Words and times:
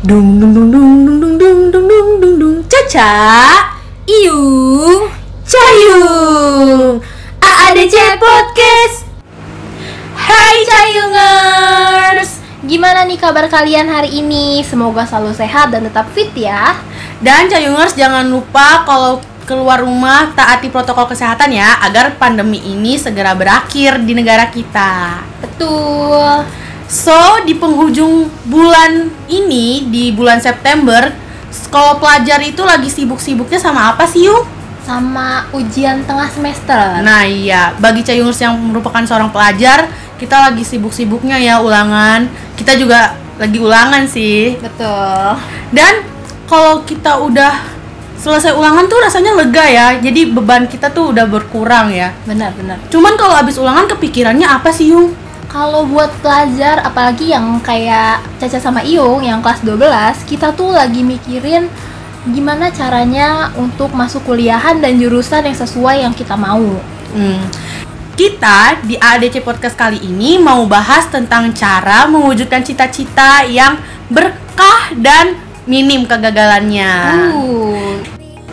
Dung 0.00 0.40
dung 0.40 0.56
dung 0.56 0.72
dung 0.72 1.04
dung 1.04 1.20
dung 1.20 1.36
dung 1.36 1.60
dung 1.68 1.84
dung 1.84 2.08
dung 2.24 2.34
dung 2.40 2.56
Caca 2.64 3.12
Iyung 4.08 5.12
Cayung 5.44 7.04
AADC 7.36 8.16
Podcast 8.16 9.04
Hai 10.16 10.64
Cayungers 10.64 12.40
Gimana 12.64 13.04
nih 13.04 13.20
kabar 13.20 13.44
kalian 13.52 13.92
hari 13.92 14.24
ini? 14.24 14.64
Semoga 14.64 15.04
selalu 15.04 15.36
sehat 15.36 15.68
dan 15.68 15.84
tetap 15.84 16.08
fit 16.16 16.32
ya. 16.32 16.80
Dan 17.20 17.52
Cayungers 17.52 17.92
jangan 17.92 18.24
lupa 18.24 18.88
kalau 18.88 19.20
keluar 19.44 19.84
rumah 19.84 20.32
taati 20.32 20.72
protokol 20.72 21.12
kesehatan 21.12 21.52
ya 21.52 21.76
agar 21.84 22.16
pandemi 22.16 22.56
ini 22.64 22.96
segera 22.96 23.36
berakhir 23.36 24.00
di 24.00 24.16
negara 24.16 24.48
kita. 24.48 25.20
Betul. 25.44 26.59
So, 26.90 27.14
di 27.46 27.54
penghujung 27.54 28.26
bulan 28.50 29.14
ini, 29.30 29.86
di 29.86 30.10
bulan 30.10 30.42
September, 30.42 31.14
sekolah 31.54 32.02
pelajar 32.02 32.42
itu 32.42 32.66
lagi 32.66 32.90
sibuk-sibuknya 32.90 33.62
sama 33.62 33.94
apa 33.94 34.02
sih, 34.10 34.26
Yung? 34.26 34.42
Sama 34.82 35.46
ujian 35.54 36.02
tengah 36.02 36.26
semester. 36.26 36.98
Nah 37.06 37.22
iya, 37.22 37.78
bagi 37.78 38.02
Cayungers 38.02 38.42
yang 38.42 38.58
merupakan 38.58 39.06
seorang 39.06 39.30
pelajar, 39.30 39.86
kita 40.18 40.50
lagi 40.50 40.66
sibuk-sibuknya 40.66 41.38
ya 41.38 41.62
ulangan. 41.62 42.26
Kita 42.58 42.74
juga 42.74 43.14
lagi 43.38 43.62
ulangan 43.62 44.10
sih. 44.10 44.58
Betul. 44.58 45.38
Dan 45.70 46.02
kalau 46.50 46.82
kita 46.82 47.22
udah 47.22 47.54
selesai 48.18 48.50
ulangan 48.50 48.90
tuh 48.90 48.98
rasanya 48.98 49.38
lega 49.38 49.62
ya. 49.62 49.86
Jadi 49.94 50.34
beban 50.34 50.66
kita 50.66 50.90
tuh 50.90 51.14
udah 51.14 51.22
berkurang 51.30 51.94
ya. 51.94 52.10
Benar-benar. 52.26 52.82
Cuman 52.90 53.14
kalau 53.14 53.38
habis 53.38 53.62
ulangan 53.62 53.86
kepikirannya 53.86 54.50
apa 54.50 54.74
sih, 54.74 54.90
Yung? 54.90 55.29
Kalau 55.50 55.82
buat 55.82 56.14
pelajar 56.22 56.78
apalagi 56.86 57.34
yang 57.34 57.58
kayak 57.58 58.22
Caca 58.38 58.62
sama 58.62 58.86
Iyung 58.86 59.26
yang 59.26 59.42
kelas 59.42 59.66
12, 59.66 59.82
kita 60.30 60.54
tuh 60.54 60.70
lagi 60.70 61.02
mikirin 61.02 61.66
gimana 62.30 62.70
caranya 62.70 63.50
untuk 63.58 63.90
masuk 63.90 64.22
kuliahan 64.30 64.78
dan 64.78 64.94
jurusan 65.02 65.42
yang 65.42 65.58
sesuai 65.58 66.06
yang 66.06 66.14
kita 66.14 66.38
mau. 66.38 66.78
Hmm. 67.10 67.42
Kita 68.14 68.78
di 68.86 68.94
ADC 68.94 69.42
Podcast 69.42 69.74
kali 69.74 69.98
ini 69.98 70.38
mau 70.38 70.62
bahas 70.70 71.10
tentang 71.10 71.50
cara 71.50 72.06
mewujudkan 72.06 72.62
cita-cita 72.62 73.42
yang 73.42 73.74
berkah 74.06 74.94
dan 74.94 75.34
minim 75.66 76.06
kegagalannya. 76.06 76.92
Uh, 77.34 77.79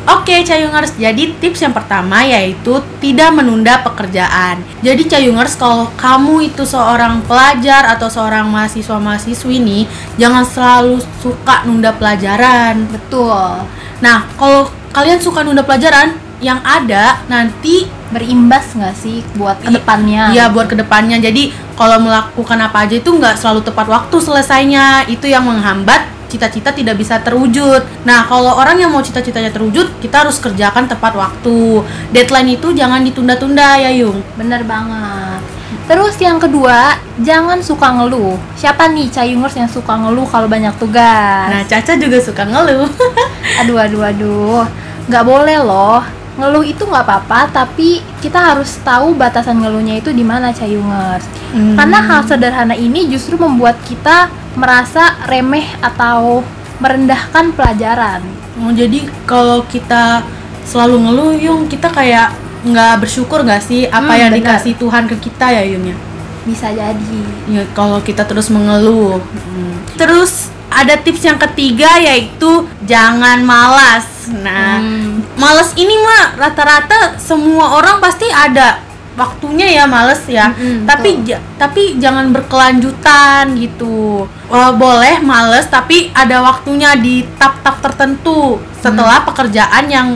Oke, 0.08 0.40
Cayungers. 0.48 0.96
Jadi 0.96 1.36
tips 1.36 1.68
yang 1.68 1.76
pertama 1.76 2.24
yaitu 2.24 2.80
tidak 3.04 3.36
menunda 3.36 3.84
pekerjaan. 3.84 4.64
Jadi 4.80 5.04
Cayungers, 5.04 5.60
kalau 5.60 5.92
kamu 6.00 6.48
itu 6.48 6.64
seorang 6.64 7.20
pelajar 7.28 7.92
atau 7.92 8.08
seorang 8.08 8.48
mahasiswa-mahasiswi 8.48 9.60
nih, 9.60 9.84
jangan 10.16 10.48
selalu 10.48 11.04
suka 11.20 11.68
nunda 11.68 11.92
pelajaran. 11.92 12.88
betul. 12.88 13.68
Nah, 14.00 14.24
kalau 14.40 14.72
kalian 14.96 15.20
suka 15.20 15.44
nunda 15.44 15.68
pelajaran, 15.68 16.16
yang 16.38 16.62
ada 16.62 17.18
nanti 17.26 17.90
Berimbas 18.08 18.72
nggak 18.72 18.96
sih 18.96 19.20
buat 19.36 19.60
ke 19.60 19.68
depannya? 19.68 20.32
ya 20.32 20.48
buat 20.48 20.72
ke 20.72 20.80
depannya. 20.80 21.20
Jadi 21.20 21.52
kalau 21.76 22.00
melakukan 22.00 22.56
apa 22.64 22.88
aja 22.88 22.96
itu 22.96 23.12
nggak 23.12 23.36
selalu 23.36 23.68
tepat 23.68 23.84
waktu 23.92 24.16
selesainya. 24.16 25.04
Itu 25.12 25.28
yang 25.28 25.44
menghambat 25.44 26.08
cita-cita 26.28 26.76
tidak 26.76 27.00
bisa 27.00 27.20
terwujud. 27.24 27.82
Nah, 28.04 28.28
kalau 28.28 28.56
orang 28.56 28.78
yang 28.78 28.92
mau 28.92 29.02
cita-citanya 29.02 29.52
terwujud, 29.52 30.00
kita 30.04 30.28
harus 30.28 30.38
kerjakan 30.38 30.86
tepat 30.86 31.16
waktu. 31.16 31.84
Deadline 32.12 32.60
itu 32.60 32.72
jangan 32.76 33.02
ditunda-tunda 33.04 33.80
ya, 33.80 33.92
Yung. 34.04 34.20
Bener 34.36 34.62
banget. 34.68 35.58
Terus 35.88 36.20
yang 36.20 36.36
kedua, 36.36 37.00
jangan 37.24 37.64
suka 37.64 37.96
ngeluh. 37.96 38.36
Siapa 38.60 38.92
nih 38.92 39.08
cayungers 39.08 39.56
yang 39.56 39.72
suka 39.72 39.96
ngeluh 39.96 40.28
kalau 40.28 40.52
banyak 40.52 40.76
tugas? 40.76 41.48
Nah, 41.48 41.64
Caca 41.64 41.96
juga 41.96 42.20
suka 42.20 42.44
ngeluh. 42.44 42.92
Aduh, 43.64 43.80
aduh, 43.80 44.04
aduh. 44.04 44.64
Nggak 45.08 45.24
boleh 45.24 45.58
loh. 45.64 46.04
Ngeluh 46.38 46.62
itu 46.62 46.84
nggak 46.84 47.08
apa-apa, 47.08 47.50
tapi 47.50 48.04
kita 48.22 48.38
harus 48.38 48.78
tahu 48.86 49.18
batasan 49.18 49.58
ngeluhnya 49.58 49.98
itu 49.98 50.14
di 50.14 50.22
mana 50.22 50.54
cayungers. 50.54 51.26
Hmm. 51.56 51.74
Karena 51.74 52.04
hal 52.04 52.22
sederhana 52.28 52.76
ini 52.78 53.10
justru 53.10 53.40
membuat 53.40 53.80
kita 53.88 54.30
merasa 54.58 55.14
remeh 55.24 55.70
atau 55.80 56.42
merendahkan 56.78 57.54
pelajaran. 57.54 58.22
Oh, 58.58 58.74
jadi 58.74 59.06
kalau 59.24 59.62
kita 59.64 60.26
selalu 60.66 61.06
ngeluh, 61.06 61.32
Yung, 61.38 61.62
kita 61.66 61.88
kayak 61.88 62.34
nggak 62.66 63.00
bersyukur 63.00 63.46
nggak 63.46 63.62
sih 63.62 63.86
apa 63.86 64.10
Hmm, 64.10 64.20
yang 64.20 64.32
benar. 64.34 64.58
dikasih 64.58 64.74
Tuhan 64.76 65.06
ke 65.06 65.16
kita 65.22 65.46
ya, 65.48 65.64
Yung 65.64 65.86
ya? 65.86 65.98
Bisa 66.44 66.68
jadi. 66.70 67.22
Ya, 67.48 67.64
kalau 67.72 68.02
kita 68.02 68.26
terus 68.26 68.50
mengeluh. 68.50 69.22
Hmm. 69.22 69.78
Terus 69.94 70.50
ada 70.68 70.98
tips 70.98 71.22
yang 71.22 71.40
ketiga 71.40 71.96
yaitu 71.98 72.50
jangan 72.84 73.40
malas. 73.42 74.06
Nah, 74.28 74.82
Hmm. 74.82 75.24
malas 75.36 75.72
ini 75.76 75.94
mah 75.96 76.36
rata-rata 76.36 77.16
semua 77.18 77.78
orang 77.78 78.02
pasti 78.02 78.28
ada 78.28 78.82
waktunya 79.18 79.68
ya 79.74 79.84
males 79.90 80.22
ya. 80.30 80.54
Mm-mm, 80.54 80.86
tapi 80.86 81.26
ja- 81.26 81.42
tapi 81.58 81.98
jangan 81.98 82.30
berkelanjutan 82.30 83.58
gitu. 83.58 84.30
Wah, 84.48 84.72
boleh 84.72 85.20
males 85.20 85.66
tapi 85.68 86.14
ada 86.14 86.40
waktunya 86.40 86.94
di 86.96 87.26
tap-tap 87.36 87.82
tertentu 87.82 88.62
setelah 88.78 89.26
pekerjaan 89.26 89.90
yang 89.90 90.08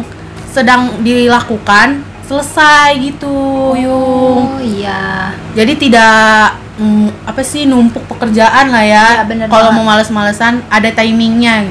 sedang 0.47 1.01
dilakukan 1.01 2.05
selesai 2.23 2.95
gitu, 3.01 3.75
Yung 3.75 4.55
Oh 4.55 4.59
iya. 4.63 5.35
jadi 5.51 5.75
tidak 5.75 6.55
mm, 6.79 7.27
apa 7.27 7.43
sih 7.43 7.67
numpuk 7.67 8.07
pekerjaan 8.07 8.71
lah 8.71 8.83
ya, 8.87 9.07
bener 9.27 9.51
kalau 9.51 9.75
mau 9.75 9.83
males-malesan 9.83 10.63
ada 10.71 10.87
timingnya 10.91 11.67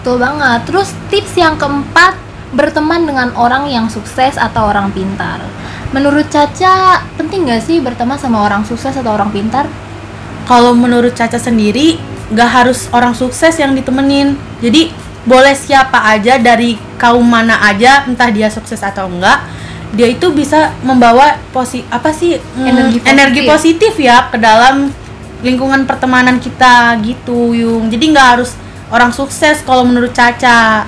Betul 0.00 0.16
banget. 0.16 0.64
Terus 0.64 0.96
tips 1.12 1.36
yang 1.36 1.60
keempat, 1.60 2.16
berteman 2.56 3.04
dengan 3.04 3.28
orang 3.36 3.68
yang 3.68 3.86
sukses 3.86 4.40
atau 4.40 4.72
orang 4.72 4.88
pintar. 4.90 5.44
Menurut 5.90 6.30
Caca, 6.30 7.02
penting 7.18 7.50
gak 7.50 7.66
sih 7.66 7.82
berteman 7.82 8.14
sama 8.14 8.46
orang 8.46 8.62
sukses 8.62 8.94
atau 8.94 9.10
orang 9.10 9.34
pintar? 9.34 9.66
kalau 10.50 10.74
menurut 10.74 11.14
Caca 11.14 11.38
sendiri 11.38 11.94
nggak 12.34 12.50
harus 12.50 12.90
orang 12.90 13.14
sukses 13.14 13.54
yang 13.54 13.70
ditemenin 13.70 14.34
jadi 14.58 14.90
boleh 15.22 15.54
siapa 15.54 16.10
aja 16.10 16.42
dari 16.42 16.74
kaum 16.98 17.22
mana 17.22 17.62
aja 17.62 18.02
entah 18.10 18.26
dia 18.34 18.50
sukses 18.50 18.82
atau 18.82 19.06
enggak 19.06 19.46
dia 19.94 20.10
itu 20.10 20.26
bisa 20.34 20.74
membawa 20.82 21.38
posi 21.54 21.86
apa 21.86 22.10
sih 22.10 22.38
mm, 22.38 22.66
Energi 22.66 22.98
positif. 22.98 23.10
energi 23.14 23.40
positif 23.46 23.92
ya 23.98 24.26
ke 24.26 24.38
dalam 24.42 24.90
lingkungan 25.42 25.86
pertemanan 25.86 26.42
kita 26.42 26.98
gitu 27.02 27.54
Yung 27.54 27.90
jadi 27.90 28.04
nggak 28.10 28.28
harus 28.38 28.54
orang 28.90 29.14
sukses 29.14 29.62
kalau 29.62 29.86
menurut 29.86 30.10
Caca 30.10 30.86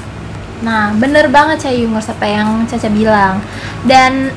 Nah, 0.63 0.95
bener 0.95 1.27
banget 1.27 1.67
Cayungers 1.67 2.07
apa 2.07 2.23
yang 2.23 2.63
Caca 2.71 2.87
bilang. 2.87 3.43
Dan 3.83 4.31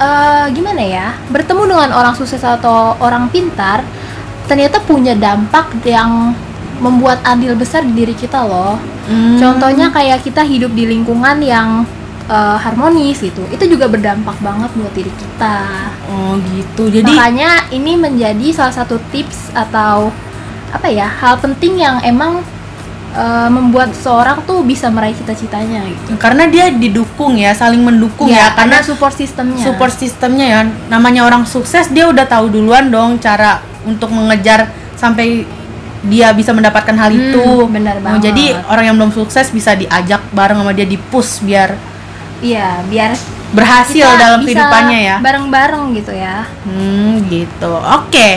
eh, 0.00 0.44
gimana 0.54 0.82
ya, 0.82 1.06
bertemu 1.30 1.62
dengan 1.70 1.90
orang 1.94 2.14
sukses 2.14 2.42
atau 2.42 2.98
orang 2.98 3.30
pintar 3.30 3.82
ternyata 4.44 4.76
punya 4.84 5.16
dampak 5.16 5.72
yang 5.88 6.36
membuat 6.82 7.22
andil 7.24 7.56
besar 7.56 7.80
di 7.86 7.94
diri 7.96 8.12
kita 8.12 8.44
loh. 8.44 8.76
Hmm. 9.08 9.40
Contohnya 9.40 9.88
kayak 9.88 10.24
kita 10.24 10.44
hidup 10.44 10.72
di 10.72 10.84
lingkungan 10.90 11.40
yang 11.40 11.86
eh, 12.28 12.58
harmonis 12.60 13.20
gitu, 13.20 13.44
itu 13.48 13.64
juga 13.68 13.88
berdampak 13.88 14.36
banget 14.40 14.70
buat 14.74 14.92
diri 14.92 15.12
kita. 15.12 15.58
oh 16.04 16.36
gitu 16.52 16.92
jadi 16.92 17.08
Makanya 17.08 17.72
ini 17.72 17.96
menjadi 17.96 18.52
salah 18.52 18.74
satu 18.76 19.00
tips 19.08 19.56
atau 19.56 20.12
apa 20.68 20.90
ya 20.90 21.06
hal 21.06 21.38
penting 21.38 21.78
yang 21.78 22.02
emang 22.02 22.42
eh, 23.14 23.48
membuat 23.48 23.94
seorang 23.94 24.42
tuh 24.42 24.60
bisa 24.62 24.86
meraih 24.88 25.12
cita-citanya 25.12 25.80
gitu. 25.84 26.14
karena 26.16 26.44
dia 26.44 26.68
didukung 26.68 27.34
ya 27.34 27.50
saling 27.52 27.80
mendukung 27.80 28.26
ya, 28.26 28.50
Iya, 28.50 28.58
karena 28.58 28.78
support 28.80 29.14
sistemnya. 29.14 29.62
support 29.62 29.90
sistemnya 29.90 30.46
ya 30.48 30.60
namanya 30.88 31.22
orang 31.22 31.42
sukses 31.44 31.88
dia 31.88 32.04
udah 32.04 32.24
tahu 32.24 32.50
duluan 32.50 32.88
dong 32.88 33.16
cara 33.16 33.58
untuk 33.82 34.10
mengejar 34.10 34.66
sampai 34.94 35.46
dia 36.02 36.28
bisa 36.30 36.52
mendapatkan 36.52 36.92
hal 36.92 37.08
Hmm, 37.08 37.20
itu 37.22 37.44
benar 37.66 37.96
Oh, 37.96 38.02
banget. 38.04 38.28
jadi 38.28 38.44
orang 38.66 38.84
yang 38.84 38.96
belum 38.98 39.12
sukses 39.14 39.48
bisa 39.48 39.72
diajak 39.72 40.20
bareng 40.30 40.58
sama 40.58 40.70
dia 40.70 40.84
di 40.84 40.98
push 40.98 41.40
biar 41.40 41.72
Iya, 42.38 42.84
biar 42.84 43.16
berhasil 43.50 44.04
dalam 44.18 44.42
kehidupannya 44.42 44.98
ya 45.00 45.16
Bareng-bareng 45.18 45.94
gitu 45.94 46.12
ya. 46.12 46.44
hmm 46.60 47.24
gitu 47.24 47.72
oke 47.72 48.28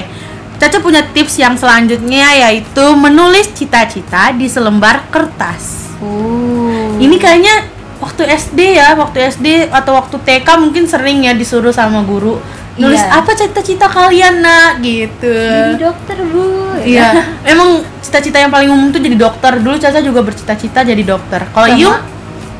Caca 0.57 0.77
punya 0.81 1.05
tips 1.13 1.37
yang 1.37 1.53
selanjutnya 1.53 2.33
yaitu 2.49 2.85
menulis 2.97 3.53
cita-cita 3.53 4.33
di 4.33 4.49
selembar 4.49 5.05
kertas 5.13 5.87
Uh. 5.97 6.93
Ini 7.01 7.17
kayaknya 7.17 7.65
waktu 7.97 8.29
SD 8.29 8.77
ya, 8.77 8.93
waktu 8.93 9.17
SD 9.33 9.73
atau 9.73 9.97
waktu 9.97 10.13
TK 10.21 10.45
mungkin 10.61 10.85
sering 10.85 11.25
ya 11.25 11.33
disuruh 11.33 11.73
sama 11.73 12.05
guru 12.05 12.37
nulis 12.77 13.01
Iya. 13.01 13.17
apa 13.17 13.33
cita-cita 13.33 13.89
kalian 13.89 14.45
nak 14.45 14.77
gitu. 14.85 15.33
jadi 15.33 15.81
dokter 15.81 16.17
bu. 16.29 16.77
Iya, 16.85 17.09
emang 17.57 17.81
cita-cita 18.05 18.37
yang 18.37 18.53
paling 18.53 18.69
umum 18.69 18.93
tuh 18.93 19.01
jadi 19.01 19.17
dokter. 19.17 19.57
Dulu 19.57 19.81
Caca 19.81 19.97
juga 19.97 20.21
bercita-cita 20.21 20.85
jadi 20.85 21.01
dokter. 21.01 21.41
Kalau? 21.49 21.73
Iyung 21.73 21.97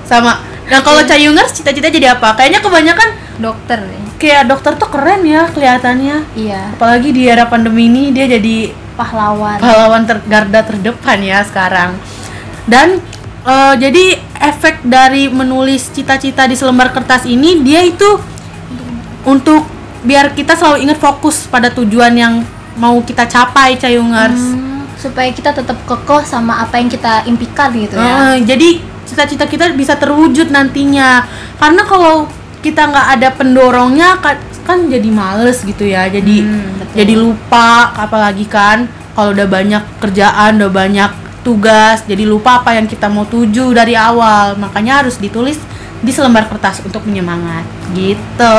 sama. 0.09 0.41
Nah 0.67 0.81
kalau 0.81 1.05
Cayungers 1.05 1.53
cita-cita 1.53 1.87
jadi 1.93 2.17
apa? 2.17 2.33
Kayaknya 2.33 2.59
kebanyakan 2.65 3.09
Dokter 3.37 3.77
nih. 3.85 4.06
Kayak 4.17 4.49
dokter 4.49 4.73
tuh 4.75 4.89
keren 4.89 5.21
ya 5.23 5.47
kelihatannya. 5.49 6.17
Iya. 6.33 6.73
Apalagi 6.75 7.09
di 7.13 7.29
era 7.29 7.45
pandemi 7.45 7.87
ini 7.87 8.09
dia 8.11 8.25
jadi 8.25 8.73
pahlawan. 8.97 9.61
pahlawan 9.61 10.03
ter 10.09 10.17
garda 10.25 10.61
terdepan 10.65 11.21
ya 11.21 11.39
sekarang. 11.45 11.95
Dan 12.65 12.99
eh, 13.45 13.73
jadi 13.77 14.17
efek 14.41 14.83
dari 14.83 15.29
menulis 15.29 15.93
cita-cita 15.93 16.49
di 16.49 16.57
selembar 16.57 16.91
kertas 16.91 17.23
ini 17.29 17.61
dia 17.61 17.85
itu 17.85 18.19
untuk 19.23 19.65
biar 20.01 20.33
kita 20.33 20.53
selalu 20.57 20.87
ingat 20.89 20.99
fokus 21.01 21.45
pada 21.49 21.69
tujuan 21.73 22.13
yang 22.13 22.33
mau 22.77 23.01
kita 23.01 23.25
capai 23.25 23.75
Cayungers 23.75 24.53
Hmm, 24.53 24.85
supaya 24.95 25.33
kita 25.33 25.49
tetap 25.51 25.77
kokoh 25.89 26.21
sama 26.21 26.61
apa 26.61 26.77
yang 26.77 26.89
kita 26.89 27.25
impikan 27.25 27.73
gitu 27.73 27.97
ya. 27.97 28.37
Eh, 28.37 28.45
jadi 28.45 28.69
cita-cita 29.07 29.47
kita 29.49 29.71
bisa 29.73 29.97
terwujud 29.97 30.51
nantinya. 30.53 31.25
Karena 31.57 31.81
kalau 31.87 32.29
kita 32.59 32.89
nggak 32.89 33.07
ada 33.15 33.29
pendorongnya 33.31 34.17
kan, 34.17 34.35
kan 34.63 34.79
jadi 34.85 35.09
males 35.09 35.61
gitu 35.61 35.85
ya 35.85 36.07
jadi 36.07 36.35
Hmm, 36.41 36.81
betul. 36.81 36.95
jadi 36.95 37.13
lupa 37.15 37.69
apalagi 37.93 38.45
kan 38.45 38.85
kalau 39.13 39.31
udah 39.31 39.47
banyak 39.47 39.83
kerjaan 39.97 40.57
udah 40.57 40.71
banyak 40.71 41.11
tugas 41.41 42.03
jadi 42.03 42.27
lupa 42.27 42.59
apa 42.59 42.75
yang 42.75 42.85
kita 42.85 43.07
mau 43.07 43.23
tuju 43.23 43.71
dari 43.71 43.95
awal 43.95 44.57
makanya 44.57 45.05
harus 45.05 45.15
ditulis 45.15 45.55
di 45.97 46.11
selembar 46.11 46.45
kertas 46.45 46.83
untuk 46.83 47.01
menyemangat 47.03 47.63
gitu 47.93 48.57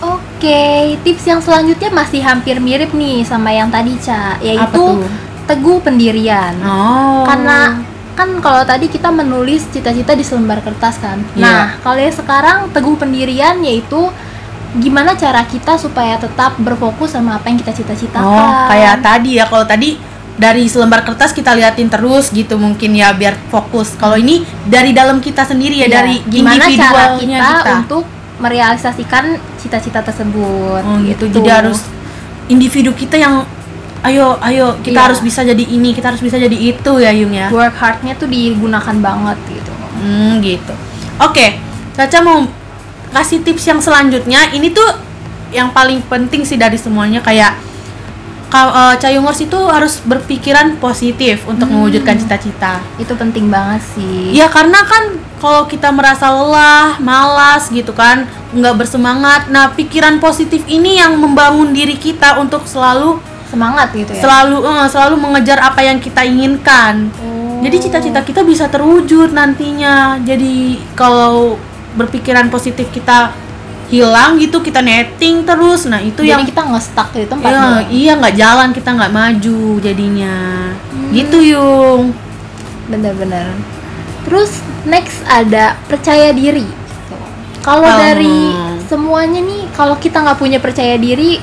Oke, 0.00 0.96
tips 1.04 1.28
yang 1.28 1.44
selanjutnya 1.44 1.92
masih 1.92 2.24
hampir 2.24 2.56
mirip 2.56 2.96
nih 2.96 3.20
sama 3.20 3.52
yang 3.52 3.68
tadi, 3.68 4.00
Ca, 4.00 4.40
yaitu 4.40 5.04
teguh 5.44 5.76
pendirian. 5.84 6.56
oh 6.64 7.28
Karena 7.28 7.84
kan 8.20 8.28
kalau 8.44 8.62
tadi 8.68 8.92
kita 8.92 9.08
menulis 9.08 9.64
cita-cita 9.72 10.12
di 10.12 10.20
selembar 10.20 10.60
kertas 10.60 11.00
kan. 11.00 11.24
Iya. 11.32 11.40
Nah, 11.40 11.64
kalau 11.80 11.96
yang 11.96 12.12
sekarang 12.12 12.68
teguh 12.68 13.00
pendirian 13.00 13.56
yaitu 13.64 14.12
gimana 14.76 15.16
cara 15.16 15.40
kita 15.48 15.80
supaya 15.80 16.20
tetap 16.20 16.60
berfokus 16.60 17.16
sama 17.16 17.40
apa 17.40 17.48
yang 17.48 17.56
kita 17.56 17.72
cita-citakan. 17.72 18.28
Oh, 18.28 18.68
kayak 18.68 19.00
tadi 19.00 19.40
ya. 19.40 19.48
Kalau 19.48 19.64
tadi 19.64 19.96
dari 20.36 20.68
selembar 20.68 21.00
kertas 21.02 21.32
kita 21.32 21.56
liatin 21.56 21.88
terus 21.88 22.28
gitu 22.28 22.60
mungkin 22.60 22.92
ya 22.92 23.16
biar 23.16 23.40
fokus. 23.48 23.96
Kalau 23.96 24.20
ini 24.20 24.44
dari 24.68 24.92
dalam 24.92 25.24
kita 25.24 25.48
sendiri 25.48 25.80
ya, 25.80 25.88
Iya, 25.88 25.96
dari 25.96 26.16
gimana 26.28 26.64
cara 26.68 27.16
kita, 27.16 27.50
kita. 27.64 27.72
untuk 27.80 28.04
merealisasikan 28.36 29.24
cita-cita 29.56 30.04
tersebut. 30.04 30.82
Oh 30.84 30.96
gitu. 31.08 31.24
Jadi 31.32 31.48
harus 31.48 31.88
individu 32.52 32.92
kita 32.92 33.16
yang 33.16 33.48
ayo 34.02 34.40
ayo 34.40 34.80
kita 34.80 34.96
Iya. 34.96 35.06
harus 35.06 35.20
bisa 35.20 35.40
jadi 35.42 35.60
ini, 35.60 35.92
kita 35.92 36.08
harus 36.08 36.20
bisa 36.20 36.36
jadi 36.36 36.54
itu 36.54 36.92
ya 36.96 37.12
Yung 37.12 37.30
ya. 37.30 37.48
work 37.48 37.76
hardnya 37.76 38.14
tuh 38.14 38.26
digunakan 38.26 38.96
banget 38.96 39.38
gitu. 39.46 39.72
Hmm, 39.96 40.40
gitu. 40.40 40.72
Oke, 41.18 41.60
Caca 41.92 42.18
mau 42.20 42.48
kasih 43.10 43.42
tips 43.42 43.66
yang 43.66 43.78
selanjutnya. 43.78 44.48
Ini 44.48 44.72
tuh 44.72 44.88
yang 45.50 45.68
paling 45.68 46.00
penting 46.02 46.46
sih 46.46 46.56
dari 46.56 46.78
semuanya 46.78 47.20
kayak 47.20 47.58
ka- 48.48 48.96
Cayungers 48.96 49.40
itu 49.40 49.58
harus 49.68 50.00
berpikiran 50.00 50.74
positif 50.76 51.44
untuk 51.44 51.68
Hmm. 51.68 51.84
mewujudkan 51.84 52.16
cita-cita. 52.16 52.80
Itu 52.96 53.14
penting 53.14 53.46
banget 53.46 53.84
sih. 53.84 54.32
Ya 54.32 54.48
karena 54.48 54.80
kan 54.82 55.20
kalau 55.38 55.64
kita 55.64 55.88
merasa 55.90 56.28
lelah, 56.28 56.96
malas 56.98 57.68
gitu 57.68 57.92
kan, 57.92 58.24
nggak 58.50 58.76
bersemangat. 58.76 59.48
Nah, 59.48 59.70
pikiran 59.70 60.18
positif 60.18 60.64
ini 60.66 60.96
yang 60.96 61.14
membangun 61.14 61.70
diri 61.70 61.94
kita 61.94 62.36
untuk 62.36 62.64
selalu 62.64 63.20
Semangat 63.50 63.90
gitu 63.90 64.14
ya. 64.14 64.22
selalu 64.22 64.62
eh, 64.62 64.86
selalu 64.86 65.14
mengejar 65.18 65.58
apa 65.58 65.82
yang 65.82 65.98
kita 65.98 66.22
inginkan. 66.22 67.10
Oh. 67.18 67.58
Jadi 67.60 67.76
cita-cita 67.82 68.22
kita 68.22 68.46
bisa 68.46 68.70
terwujud 68.70 69.34
nantinya. 69.34 70.16
Jadi 70.22 70.80
kalau 70.94 71.58
berpikiran 71.98 72.48
positif 72.48 72.88
kita 72.94 73.34
hilang 73.90 74.38
gitu, 74.38 74.62
kita 74.62 74.80
netting 74.80 75.42
terus. 75.42 75.84
Nah, 75.90 75.98
itu 75.98 76.22
Jadi 76.22 76.30
yang 76.30 76.46
kita 76.46 76.62
nge-stuck 76.62 77.10
di 77.10 77.26
tempat 77.26 77.50
ya, 77.50 77.66
iya 77.90 78.12
nggak 78.16 78.36
jalan, 78.38 78.68
kita 78.70 78.90
nggak 78.94 79.12
maju 79.12 79.60
jadinya. 79.82 80.36
Hmm. 80.94 81.10
Gitu, 81.10 81.38
Yung. 81.58 82.14
Bener-bener. 82.86 83.50
Terus 84.24 84.62
next 84.86 85.20
ada 85.26 85.74
percaya 85.90 86.30
diri. 86.30 86.64
Kalau 87.60 87.84
Oh. 87.84 87.98
dari 87.98 88.54
semuanya 88.88 89.42
nih, 89.42 89.68
kalau 89.76 89.98
kita 89.98 90.22
nggak 90.22 90.38
punya 90.38 90.58
percaya 90.62 90.96
diri, 90.96 91.42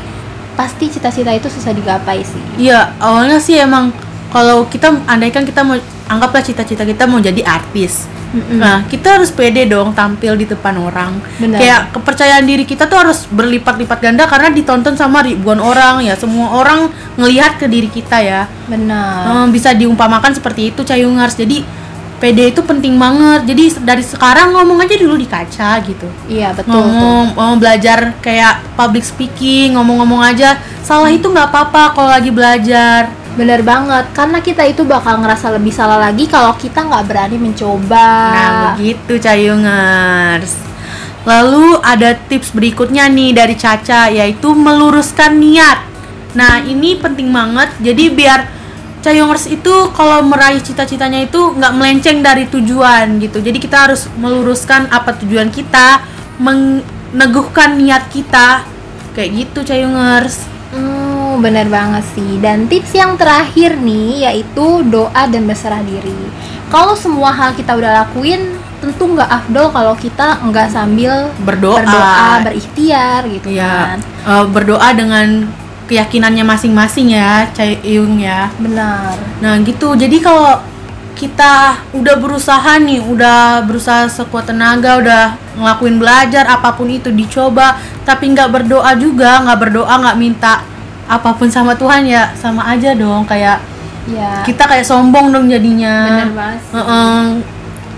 pasti 0.57 0.89
cita-cita 0.89 1.29
itu 1.31 1.47
susah 1.47 1.71
digapai 1.71 2.25
sih. 2.25 2.41
Iya, 2.57 2.97
awalnya 2.97 3.37
sih 3.37 3.61
emang 3.61 3.93
kalau 4.33 4.65
kita 4.65 4.91
andaikan 5.05 5.45
kita 5.45 5.61
mau 5.61 5.77
anggaplah 6.09 6.41
cita-cita 6.41 6.83
kita 6.83 7.05
mau 7.05 7.21
jadi 7.21 7.45
artis. 7.45 8.09
Mm-mm. 8.27 8.59
Nah, 8.59 8.83
kita 8.91 9.15
harus 9.15 9.31
pede 9.31 9.63
dong 9.71 9.95
tampil 9.95 10.35
di 10.35 10.43
depan 10.43 10.75
orang. 10.75 11.15
Benar. 11.39 11.63
Kayak 11.63 11.81
kepercayaan 11.95 12.43
diri 12.43 12.67
kita 12.67 12.83
tuh 12.91 12.99
harus 12.99 13.23
berlipat-lipat 13.31 14.03
ganda 14.03 14.27
karena 14.27 14.51
ditonton 14.51 14.99
sama 14.99 15.23
ribuan 15.23 15.63
orang 15.63 16.03
ya. 16.03 16.11
Semua 16.19 16.59
orang 16.59 16.91
ngelihat 17.15 17.55
ke 17.55 17.71
diri 17.71 17.87
kita 17.87 18.19
ya. 18.19 18.51
Benar. 18.67 19.47
Eh, 19.47 19.47
bisa 19.55 19.71
diumpamakan 19.71 20.35
seperti 20.35 20.75
itu 20.75 20.83
Cayungers. 20.83 21.39
Jadi 21.39 21.63
pede 22.17 22.53
itu 22.53 22.61
penting 22.65 22.97
banget. 22.97 23.47
Jadi 23.47 23.63
dari 23.81 24.03
sekarang 24.03 24.53
ngomong 24.53 24.83
aja 24.83 24.95
dulu 24.97 25.15
di 25.17 25.27
kaca 25.29 25.81
gitu. 25.85 26.07
Iya 26.27 26.53
betul. 26.53 26.73
ngomong 26.73 27.37
mau 27.37 27.53
belajar 27.55 28.17
kayak 28.19 28.77
public 28.77 29.05
speaking 29.05 29.77
ngomong-ngomong 29.77 30.21
aja 30.21 30.57
salah 30.81 31.11
itu 31.13 31.29
nggak 31.29 31.53
apa-apa 31.53 31.93
kalau 31.93 32.09
lagi 32.11 32.29
belajar 32.33 33.09
Bener 33.37 33.61
banget. 33.61 34.09
Karena 34.17 34.41
kita 34.41 34.65
itu 34.65 34.81
bakal 34.81 35.21
ngerasa 35.21 35.53
lebih 35.53 35.69
salah 35.69 36.01
lagi 36.01 36.25
kalau 36.25 36.57
kita 36.57 36.81
nggak 36.81 37.05
berani 37.05 37.37
mencoba. 37.37 38.09
nah 38.33 38.49
begitu 38.73 39.21
cayungers 39.21 40.67
lalu 41.27 41.75
ada 41.83 42.15
tips 42.15 42.55
berikutnya 42.55 43.11
nih 43.11 43.35
dari 43.35 43.55
Caca 43.59 44.07
yaitu 44.07 44.55
meluruskan 44.55 45.35
niat 45.35 45.83
nah 46.31 46.63
ini 46.63 46.95
penting 46.95 47.27
banget 47.35 47.67
jadi 47.83 48.03
biar 48.15 48.39
Cayungers 48.99 49.45
itu 49.47 49.71
kalau 49.91 50.19
meraih 50.21 50.59
cita-citanya 50.59 51.23
itu 51.23 51.53
nggak 51.53 51.73
melenceng 51.73 52.19
dari 52.19 52.43
tujuan 52.45 53.17
gitu 53.17 53.39
jadi 53.39 53.55
kita 53.55 53.77
harus 53.87 54.09
meluruskan 54.15 54.89
apa 54.89 55.15
tujuan 55.17 55.47
kita 55.47 56.01
meneguhkan 56.37 57.77
niat 57.77 58.09
kita 58.09 58.65
kayak 59.13 59.29
gitu 59.35 59.59
Cayungers 59.63 60.49
Hmm, 60.67 61.39
bener 61.39 61.71
banget 61.71 62.03
sih. 62.11 62.43
Dan 62.43 62.67
tips 62.67 62.91
yang 62.91 63.15
terakhir 63.15 63.79
nih 63.79 64.27
yaitu 64.27 64.83
doa 64.83 65.23
dan 65.23 65.47
berserah 65.47 65.79
diri. 65.79 66.27
Kalau 66.67 66.91
semua 66.91 67.31
hal 67.31 67.55
kita 67.55 67.71
udah 67.71 68.03
lakuin, 68.03 68.51
tentu 68.83 69.07
nggak 69.07 69.31
afdol 69.31 69.71
kalau 69.71 69.95
kita 69.95 70.43
nggak 70.43 70.67
sambil 70.67 71.31
Berdoa. 71.39 71.79
berdoa, 71.79 72.43
berikhtiar 72.43 73.31
gitu 73.31 73.47
Iya, 73.47 73.95
kan. 73.95 73.99
eh, 74.03 74.45
berdoa 74.45 74.89
dengan 74.91 75.47
keyakinannya 75.87 76.43
masing-masing 76.43 77.15
ya, 77.15 77.47
Cayung 77.55 78.19
ya. 78.19 78.51
Benar. 78.59 79.15
Nah 79.39 79.55
gitu, 79.63 79.95
jadi 79.95 80.19
kalau 80.19 80.59
kita 81.17 81.81
udah 81.97 82.15
berusaha 82.21 82.77
nih, 82.77 83.01
udah 83.01 83.65
berusaha 83.65 84.05
sekuat 84.05 84.53
tenaga, 84.53 85.01
udah 85.01 85.23
ngelakuin 85.57 85.97
belajar 85.97 86.45
apa 86.45 86.77
pun 86.77 86.85
itu 86.93 87.09
dicoba, 87.09 87.81
tapi 88.05 88.29
nggak 88.37 88.53
berdoa 88.53 88.93
juga, 88.99 89.41
nggak 89.41 89.57
berdoa, 89.57 89.93
nggak 89.97 90.17
minta 90.21 90.61
apa 91.09 91.33
pun 91.33 91.49
sama 91.49 91.73
Tuhan 91.73 92.05
ya, 92.05 92.35
sama 92.37 92.67
aja 92.69 92.93
dong, 92.93 93.25
kayak 93.25 93.57
Ya. 94.07 94.39
kita 94.47 94.63
kayak 94.63 94.87
sombong 94.87 95.35
dong 95.35 95.51
jadinya. 95.51 96.23
Banget 96.31 96.63
sih. 96.63 96.79
Heeh. 96.79 97.23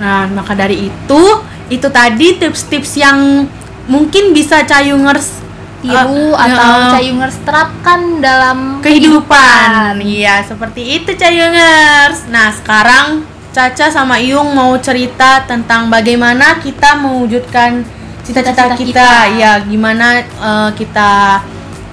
Nah, 0.02 0.26
maka 0.34 0.58
dari 0.58 0.90
itu, 0.90 1.22
itu 1.70 1.88
tadi 1.94 2.34
tips-tips 2.42 2.98
yang 2.98 3.46
mungkin 3.86 4.34
bisa 4.34 4.66
cayungers 4.66 5.38
tiru 5.80 6.36
eh, 6.36 6.44
atau 6.46 6.72
eh, 6.76 6.92
cayungers 7.00 7.38
terapkan 7.44 8.20
dalam 8.20 8.80
kehidupan. 8.84 10.00
Iya, 10.00 10.44
seperti 10.44 11.02
itu 11.02 11.12
Cayungers. 11.16 12.28
Nah, 12.32 12.52
sekarang 12.54 13.24
Caca 13.50 13.90
sama 13.90 14.22
Iyung 14.22 14.54
mau 14.54 14.78
cerita 14.78 15.42
tentang 15.50 15.90
bagaimana 15.90 16.62
kita 16.62 17.02
mewujudkan 17.02 17.82
cita-cita 18.22 18.78
kita. 18.78 18.78
kita. 18.78 19.12
Ya, 19.40 19.58
gimana 19.64 20.22
eh, 20.22 20.72
kita 20.78 21.42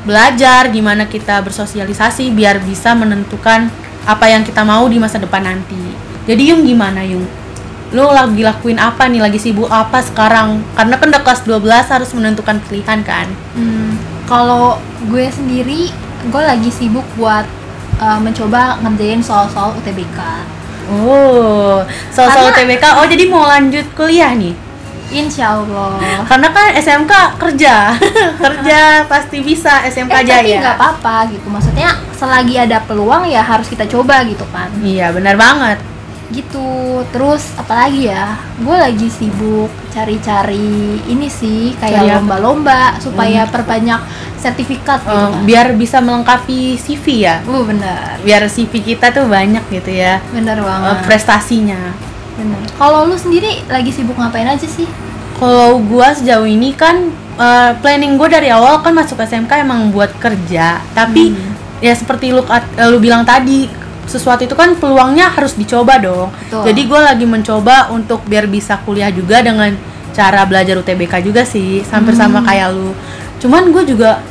belajar, 0.06 0.70
gimana 0.70 1.08
kita 1.08 1.42
bersosialisasi 1.42 2.30
biar 2.30 2.62
bisa 2.62 2.94
menentukan 2.94 3.72
apa 4.06 4.26
yang 4.30 4.46
kita 4.46 4.62
mau 4.62 4.86
di 4.86 5.00
masa 5.02 5.18
depan 5.18 5.42
nanti. 5.42 5.78
Jadi 6.26 6.42
Yung 6.54 6.62
gimana 6.66 7.02
Yung? 7.06 7.45
Lo 7.94 8.10
lagi 8.10 8.42
lakuin 8.42 8.78
apa 8.78 9.06
nih? 9.06 9.22
Lagi 9.22 9.38
sibuk 9.38 9.70
apa 9.70 10.02
sekarang? 10.02 10.62
Karena 10.74 10.94
kan 10.98 11.06
udah 11.10 11.22
kelas 11.22 11.42
12 11.46 11.62
harus 11.92 12.10
menentukan 12.12 12.58
pilihan 12.66 13.00
kan? 13.06 13.26
Hmm, 13.54 13.94
kalau 14.26 14.82
gue 15.06 15.26
sendiri, 15.30 15.94
gue 16.26 16.42
lagi 16.42 16.70
sibuk 16.70 17.06
buat 17.14 17.46
uh, 18.02 18.18
mencoba 18.18 18.82
ngerjain 18.82 19.22
soal-soal 19.22 19.70
UTBK. 19.78 20.18
Oh, 20.86 21.82
soal-soal 22.10 22.50
Karena- 22.50 22.78
TBK. 22.78 22.84
Oh, 22.98 23.06
jadi 23.06 23.24
mau 23.26 23.46
lanjut 23.46 23.86
kuliah 23.94 24.34
nih? 24.34 24.54
Insya 25.06 25.54
Allah. 25.54 26.02
Karena 26.26 26.50
kan 26.50 26.74
SMK 26.74 27.38
kerja, 27.38 27.94
kerja 28.42 29.06
pasti 29.06 29.38
bisa 29.38 29.86
SMK 29.86 30.10
eh, 30.10 30.18
tapi 30.26 30.50
Jaya. 30.50 30.58
nggak 30.58 30.76
apa-apa 30.82 31.30
gitu. 31.30 31.46
Maksudnya 31.46 31.94
selagi 32.10 32.58
ada 32.58 32.82
peluang 32.82 33.22
ya 33.30 33.38
harus 33.38 33.70
kita 33.70 33.86
coba 33.86 34.26
gitu 34.26 34.42
kan. 34.50 34.66
Iya, 34.82 35.14
benar 35.14 35.38
banget. 35.38 35.78
Gitu. 36.30 37.02
Terus 37.10 37.54
apalagi 37.54 38.08
ya 38.08 38.34
gue 38.58 38.76
lagi 38.76 39.08
sibuk 39.08 39.70
cari-cari 39.90 40.98
ini 41.06 41.28
sih 41.28 41.72
kayak 41.78 42.20
lomba-lomba 42.20 42.96
supaya 42.98 43.44
perbanyak 43.46 44.00
sertifikat 44.36 45.00
gitu. 45.02 45.10
Eh, 45.10 45.28
kan 45.32 45.42
biar 45.44 45.66
bisa 45.74 45.98
melengkapi 45.98 46.76
CV 46.76 47.26
ya? 47.26 47.40
Uh 47.44 47.62
bener 47.64 48.18
biar 48.22 48.46
CV 48.46 48.72
kita 48.82 49.10
tuh 49.10 49.26
banyak 49.26 49.64
gitu 49.70 49.90
ya. 49.90 50.18
Bener 50.30 50.58
eh, 50.58 50.64
banget. 50.64 50.96
prestasinya. 51.06 51.80
Bener 52.36 52.60
kalau 52.76 53.08
lu 53.08 53.16
sendiri 53.16 53.64
lagi 53.66 53.90
sibuk 53.90 54.14
ngapain 54.14 54.46
aja 54.46 54.66
sih? 54.66 54.86
Kalau 55.36 55.76
gua 55.84 56.12
sejauh 56.12 56.48
ini 56.48 56.72
kan 56.72 57.12
eh, 57.36 57.72
planning 57.80 58.16
gue 58.16 58.28
dari 58.28 58.48
awal 58.48 58.80
kan 58.80 58.92
masuk 58.92 59.20
SMK 59.20 59.60
emang 59.60 59.92
buat 59.92 60.08
kerja. 60.16 60.80
Tapi 60.92 61.32
Hmm. 61.32 61.52
ya 61.80 61.92
seperti 61.92 62.32
lu 62.32 62.40
eh, 62.44 62.88
lu 62.88 62.96
bilang 62.96 63.24
tadi 63.24 63.68
sesuatu 64.06 64.40
itu 64.40 64.54
kan 64.54 64.72
peluangnya 64.72 65.28
harus 65.28 65.52
dicoba 65.52 65.98
dong. 65.98 66.30
Betul. 66.32 66.62
jadi 66.64 66.80
gue 66.82 67.00
lagi 67.02 67.26
mencoba 67.26 67.90
untuk 67.90 68.22
biar 68.22 68.46
bisa 68.46 68.78
kuliah 68.80 69.10
juga 69.10 69.38
dengan 69.40 69.74
cara 70.10 70.42
belajar 70.42 70.78
UTBK 70.78 71.20
juga 71.22 71.42
sih 71.42 71.84
hampir 71.86 72.14
sama 72.14 72.40
Hmm. 72.40 72.46
kayak 72.46 72.68
lu. 72.72 72.90
Cuman 73.36 73.68
gue 73.68 73.84
juga 73.84 74.22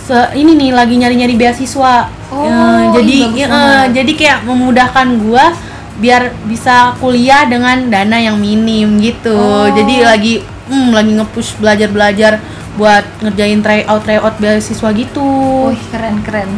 se- 0.00 0.32
ini 0.34 0.54
nih 0.54 0.70
lagi 0.70 0.94
nyari-nyari 0.96 1.34
beasiswa. 1.34 2.08
Oh, 2.28 2.42
Eh, 2.42 2.82
jadi 2.94 3.16
bagus 3.26 3.46
eh, 3.46 3.84
jadi 3.92 4.12
kayak 4.14 4.38
memudahkan 4.42 5.06
gua 5.20 5.54
biar 5.94 6.34
bisa 6.44 6.98
kuliah 6.98 7.46
dengan 7.46 7.86
dana 7.86 8.18
yang 8.18 8.34
minim 8.34 8.98
gitu. 8.98 9.30
Oh. 9.30 9.70
jadi 9.70 10.08
lagi 10.08 10.34
hmm, 10.66 10.90
lagi 10.90 11.12
nge-push 11.12 11.60
belajar-belajar 11.60 12.40
buat 12.74 13.06
ngerjain 13.20 13.62
tryout 13.62 14.02
tryout 14.02 14.34
beasiswa 14.36 14.90
gitu. 14.90 15.22
Wih 15.70 15.84
keren 15.88 16.18
keren 16.22 16.50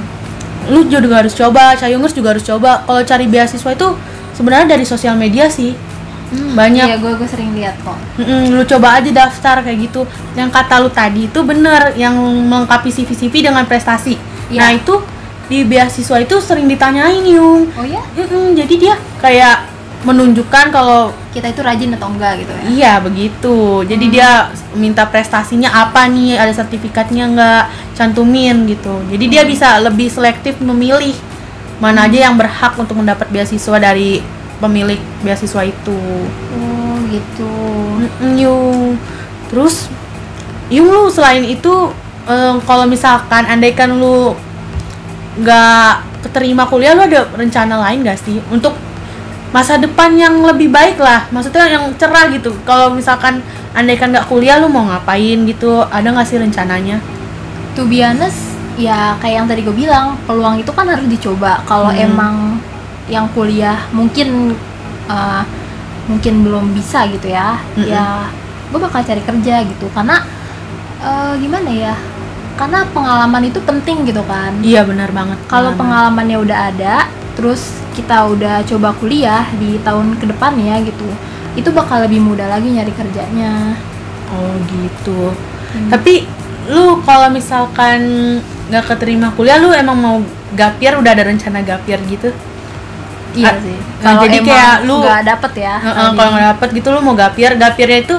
lu 0.71 0.87
juga 0.91 1.23
harus 1.23 1.35
coba 1.35 1.75
Cayungers 1.79 2.15
juga 2.15 2.35
harus 2.35 2.45
coba. 2.45 2.83
Kalau 2.85 3.03
cari 3.07 3.27
beasiswa 3.31 3.71
itu 3.73 3.89
sebenarnya 4.35 4.67
dari 4.77 4.85
sosial 4.87 5.15
media 5.15 5.47
sih. 5.51 5.75
Banyak. 6.27 6.91
iya 6.91 6.99
gue 6.99 7.13
gue 7.15 7.29
sering 7.31 7.55
lihat 7.55 7.79
kok. 7.87 7.95
Mm-mm, 8.19 8.59
lu 8.59 8.67
coba 8.67 8.99
aja 8.99 9.11
daftar 9.15 9.63
kayak 9.63 9.79
gitu. 9.87 10.03
Yang 10.35 10.51
kata 10.59 10.75
lu 10.83 10.91
tadi 10.91 11.31
itu 11.31 11.41
bener 11.47 11.95
yang 11.95 12.19
melengkapi 12.51 12.91
CV 12.91 13.15
CV 13.15 13.47
dengan 13.47 13.63
prestasi. 13.63 14.19
Iya. 14.47 14.59
nah 14.63 14.71
itu 14.75 14.95
di 15.47 15.63
beasiswa 15.63 16.23
itu 16.23 16.37
sering 16.43 16.67
ditanyain 16.67 17.23
yung 17.27 17.71
oh 17.71 17.87
ya 17.87 18.03
Mm-mm, 18.19 18.59
jadi 18.59 18.75
dia 18.75 18.95
kayak 19.23 19.76
menunjukkan 20.05 20.75
kalau 20.75 21.15
kita 21.33 21.51
itu 21.51 21.61
rajin 21.65 21.97
atau 21.97 22.13
enggak 22.13 22.45
gitu 22.45 22.53
ya? 22.53 22.63
Iya 22.69 22.93
begitu. 23.01 23.57
Jadi 23.89 24.07
dia 24.13 24.53
minta 24.77 25.09
prestasinya 25.09 25.73
apa 25.73 26.05
nih? 26.11 26.37
Ada 26.37 26.65
sertifikatnya 26.65 27.25
nggak 27.33 27.63
cantumin 27.97 28.69
gitu. 28.69 29.01
Jadi 29.09 29.25
dia 29.31 29.43
bisa 29.49 29.81
lebih 29.81 30.13
selektif 30.13 30.61
memilih 30.61 31.17
mana 31.81 32.09
aja 32.09 32.29
yang 32.29 32.37
berhak 32.37 32.77
untuk 32.77 32.97
mendapat 32.97 33.29
beasiswa 33.33 33.77
dari 33.81 34.21
pemilik 34.61 35.01
beasiswa 35.25 35.63
itu. 35.65 35.99
Oh 36.57 36.97
gitu. 37.09 37.53
Yung 38.37 38.97
terus 39.49 39.89
yung 40.69 40.91
lu 40.91 41.07
selain 41.09 41.47
itu 41.47 41.95
em, 42.27 42.59
kalau 42.67 42.85
misalkan 42.89 43.47
andaikan 43.47 43.97
lu 43.97 44.35
nggak 45.37 46.03
keterima 46.27 46.67
kuliah 46.67 46.97
lu 46.97 47.07
ada 47.07 47.29
rencana 47.37 47.79
lain 47.87 48.03
gak 48.03 48.19
sih? 48.19 48.43
Untuk 48.51 48.75
masa 49.51 49.79
depan 49.79 50.15
yang 50.15 50.43
lebih 50.43 50.69
baik 50.69 50.99
lah. 50.99 51.27
Maksudnya 51.31 51.67
yang 51.71 51.91
cerah 51.97 52.29
gitu. 52.31 52.55
Kalau 52.63 52.93
misalkan 52.93 53.41
andaikan 53.73 54.11
nggak 54.11 54.27
kuliah 54.27 54.59
lu 54.59 54.69
mau 54.69 54.85
ngapain 54.87 55.39
gitu? 55.45 55.85
Ada 55.87 56.09
nggak 56.13 56.27
sih 56.27 56.39
rencananya? 56.39 56.99
To 57.77 57.85
be 57.85 58.01
honest 58.01 58.55
ya 58.77 59.17
kayak 59.21 59.35
yang 59.41 59.47
tadi 59.49 59.65
gue 59.65 59.73
bilang 59.73 60.21
peluang 60.29 60.61
itu 60.61 60.69
kan 60.73 60.89
harus 60.89 61.07
dicoba. 61.07 61.61
Kalau 61.65 61.89
Hmm. 61.93 62.05
emang 62.05 62.35
yang 63.07 63.29
kuliah 63.33 63.87
mungkin 63.95 64.59
uh, 65.07 65.43
mungkin 66.11 66.43
belum 66.43 66.75
bisa 66.75 67.07
gitu 67.11 67.31
ya 67.31 67.59
Mm-mm. 67.75 67.87
ya 67.87 68.27
gue 68.71 68.79
bakal 68.83 69.01
cari 69.01 69.23
kerja 69.23 69.63
gitu. 69.65 69.87
Karena 69.95 70.21
uh, 71.01 71.33
gimana 71.39 71.71
ya 71.71 71.95
karena 72.57 72.89
pengalaman 72.89 73.45
itu 73.45 73.61
penting 73.61 74.09
gitu 74.09 74.25
kan. 74.25 74.57
Iya 74.65 74.85
benar 74.89 75.13
banget. 75.13 75.37
Kalau 75.47 75.77
Pengalaman. 75.77 76.17
pengalamannya 76.17 76.39
udah 76.41 76.59
ada 76.73 76.95
terus 77.37 77.85
kita 77.97 78.29
udah 78.29 78.61
coba 78.63 78.93
kuliah 78.95 79.49
di 79.57 79.81
tahun 79.81 80.21
ke 80.21 80.29
depannya 80.29 80.85
gitu. 80.85 81.09
Itu 81.57 81.73
bakal 81.73 82.05
lebih 82.05 82.21
mudah 82.21 82.47
lagi 82.47 82.69
nyari 82.69 82.93
kerjanya. 82.93 83.73
Oh 84.29 84.53
gitu. 84.69 85.33
Hmm. 85.67 85.91
tapi 85.91 86.27
lu 86.67 86.99
kalau 87.03 87.29
misalkan 87.29 88.01
nggak 88.69 88.85
keterima 88.87 89.31
kuliah 89.33 89.57
lu 89.57 89.73
emang 89.73 89.97
mau 89.97 90.17
gapir? 90.53 90.93
Udah 90.95 91.11
ada 91.11 91.25
rencana 91.25 91.63
gapir 91.63 91.97
gitu? 92.07 92.31
Iya 93.33 93.53
Ah, 93.53 93.57
sih. 93.61 93.77
nah, 93.77 94.03
kalau 94.03 94.21
jadi 94.25 94.37
emang 94.39 94.49
kayak 94.49 94.77
lu- 94.85 95.03
nggak 95.03 95.23
dapet 95.27 95.53
ya 95.61 95.75
kalau 95.79 96.11
nggak 96.33 96.47
dapet 96.53 96.69
gitu 96.75 96.89
lu 96.91 97.01
mau 97.01 97.15
gapir? 97.15 97.51
Gapirnya 97.55 97.99
itu 98.01 98.17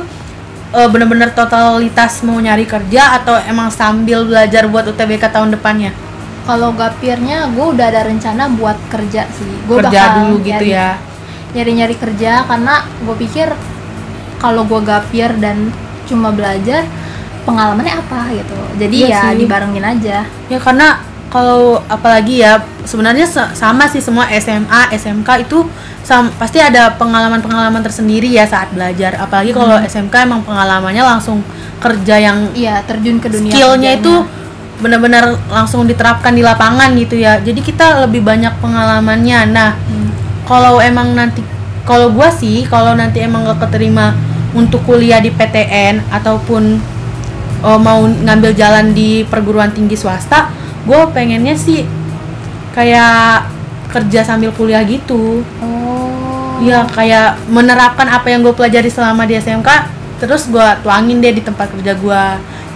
eh, 0.69 0.87
bener-bener 0.87 1.31
totalitas 1.31 2.19
mau 2.21 2.37
nyari 2.37 2.67
kerja 2.67 3.15
atau 3.17 3.39
emang 3.43 3.71
sambil 3.71 4.27
belajar 4.27 4.67
buat 4.67 4.83
UTBK 4.85 5.31
tahun 5.31 5.55
depannya 5.55 5.91
Kalau 6.47 6.71
gapirnya, 6.71 7.51
gue 7.51 7.65
udah 7.67 7.85
ada 7.85 8.01
rencana 8.03 8.47
buat 8.49 8.79
kerja 8.87 9.27
sih. 9.29 9.51
Gue 9.61 9.77
kerja 9.77 10.23
dulu 10.23 10.39
gitu 10.41 10.63
ya 10.65 10.95
Nyari-nyari 11.49 11.95
kerja 11.95 12.43
karena 12.43 12.75
gue 12.97 13.15
pikir 13.17 13.51
kalau 14.37 14.63
gue 14.63 14.79
gapir 14.81 15.33
dan 15.35 15.75
cuma 16.05 16.29
belajar, 16.29 16.87
pengalamannya 17.43 17.95
apa 17.97 18.31
gitu. 18.31 18.55
Jadi 18.77 18.95
Iya 18.97 19.09
ya 19.09 19.21
sih. 19.25 19.35
dibarengin 19.37 19.83
aja. 19.83 20.17
ya 20.23 20.57
karena 20.57 20.99
kalau 21.27 21.83
apalagi 21.85 22.39
ya 22.39 22.55
sebenarnya 22.83 23.25
se- 23.25 23.51
sama 23.53 23.83
sih 23.85 23.99
semua 23.99 24.31
SMA 24.31 24.87
SMK 24.93 25.27
itu 25.41 25.67
sam- 26.01 26.31
pasti 26.33 26.55
ada 26.57 26.87
pengalaman-pengalaman 26.93 27.83
tersendiri 27.83 28.31
ya 28.31 28.45
saat 28.45 28.71
belajar 28.71 29.15
apalagi 29.17 29.51
kalau 29.51 29.75
Hmm. 29.75 29.83
SMK 29.85 30.23
emang 30.23 30.39
pengalamannya 30.41 31.03
langsung 31.05 31.43
kerja 31.77 32.15
yang 32.17 32.47
Iya, 32.53 32.79
terjun 32.81 33.19
ke 33.19 33.27
dunia 33.27 33.51
skillnya 33.51 33.91
kerjanya. 33.91 33.99
itu 33.99 34.13
benar-benar 34.77 35.37
langsung 35.49 35.85
diterapkan 35.85 36.31
di 36.31 36.45
lapangan 36.45 36.93
gitu 36.93 37.17
ya 37.17 37.41
jadi 37.41 37.57
kita 37.57 38.05
lebih 38.05 38.21
banyak 38.21 38.53
pengalamannya 38.61 39.39
nah 39.49 39.71
Hmm. 39.73 40.09
kalau 40.45 40.77
emang 40.77 41.17
nanti 41.17 41.41
kalau 41.81 42.11
gua 42.11 42.29
sih 42.29 42.61
kalau 42.67 42.93
nanti 42.93 43.23
emang 43.23 43.47
gak 43.47 43.67
keterima 43.67 44.13
untuk 44.53 44.85
kuliah 44.85 45.17
di 45.17 45.33
PTN 45.33 46.07
ataupun 46.13 46.77
oh, 47.61 47.79
mau 47.79 48.05
ngambil 48.05 48.53
jalan 48.53 48.93
di 48.93 49.25
perguruan 49.25 49.73
tinggi 49.73 49.97
swasta 49.97 50.53
gue 50.85 51.01
pengennya 51.11 51.51
sih 51.51 51.83
kayak 52.71 53.49
kerja 53.89 54.23
sambil 54.23 54.51
kuliah 54.53 54.83
gitu 54.83 55.41
Oh. 55.59 56.57
Iya 56.57 56.89
kayak 56.89 57.37
menerapkan 57.53 58.09
apa 58.09 58.33
yang 58.33 58.41
gue 58.41 58.49
pelajari 58.49 58.89
selama 58.89 59.29
di 59.29 59.37
SMK 59.37 59.69
terus 60.17 60.49
gue 60.49 60.67
tuangin 60.81 61.21
deh 61.21 61.29
di 61.29 61.45
tempat 61.45 61.69
kerja 61.69 61.93
gue 61.93 62.23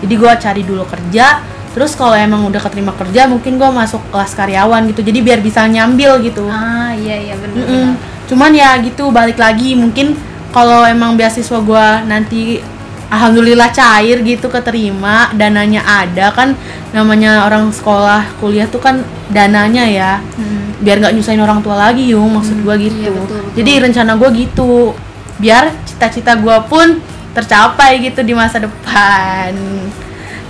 jadi 0.06 0.14
gue 0.14 0.32
cari 0.38 0.62
dulu 0.62 0.86
kerja 0.86 1.42
terus 1.72 1.94
kalau 1.94 2.12
emang 2.14 2.44
udah 2.44 2.60
keterima 2.60 2.92
kerja 2.92 3.26
mungkin 3.26 3.56
gue 3.56 3.70
masuk 3.70 4.04
kelas 4.10 4.32
karyawan 4.32 4.86
gitu 4.88 5.02
jadi 5.02 5.20
biar 5.22 5.40
bisa 5.40 5.64
nyambil 5.66 6.20
gitu 6.22 6.44
Ah, 6.46 6.92
iya 6.92 7.16
iya 7.22 7.36
benar. 7.36 7.56
Mm-mm. 7.58 7.88
Cuman 8.28 8.52
ya 8.52 8.76
gitu 8.78 9.08
balik 9.10 9.36
lagi 9.36 9.74
mungkin 9.74 10.16
kalau 10.50 10.84
emang 10.84 11.16
beasiswa 11.16 11.60
gua 11.60 12.00
nanti 12.02 12.60
alhamdulillah 13.08 13.68
cair 13.70 14.20
gitu 14.22 14.48
keterima 14.48 15.32
dananya 15.34 15.80
ada 15.84 16.32
kan 16.32 16.56
namanya 16.90 17.44
orang 17.44 17.68
sekolah 17.70 18.24
kuliah 18.38 18.64
tuh 18.66 18.80
kan 18.80 19.00
dananya 19.28 19.84
ya 19.84 20.12
Hmm. 20.36 20.76
biar 20.80 20.98
nggak 20.98 21.14
nyusahin 21.14 21.40
orang 21.40 21.60
tua 21.60 21.76
lagi 21.78 22.08
yung 22.10 22.32
maksud 22.34 22.56
Hmm, 22.58 22.64
gua 22.64 22.76
iya, 22.76 22.84
gitu 22.86 23.12
betul, 23.12 23.38
betul. 23.38 23.52
jadi 23.54 23.72
rencana 23.82 24.12
gua 24.16 24.30
gitu 24.32 24.72
biar 25.38 25.64
cita-cita 25.86 26.36
gua 26.36 26.64
pun 26.64 27.00
tercapai 27.32 28.00
gitu 28.02 28.20
di 28.22 28.32
masa 28.32 28.60
depan 28.60 29.52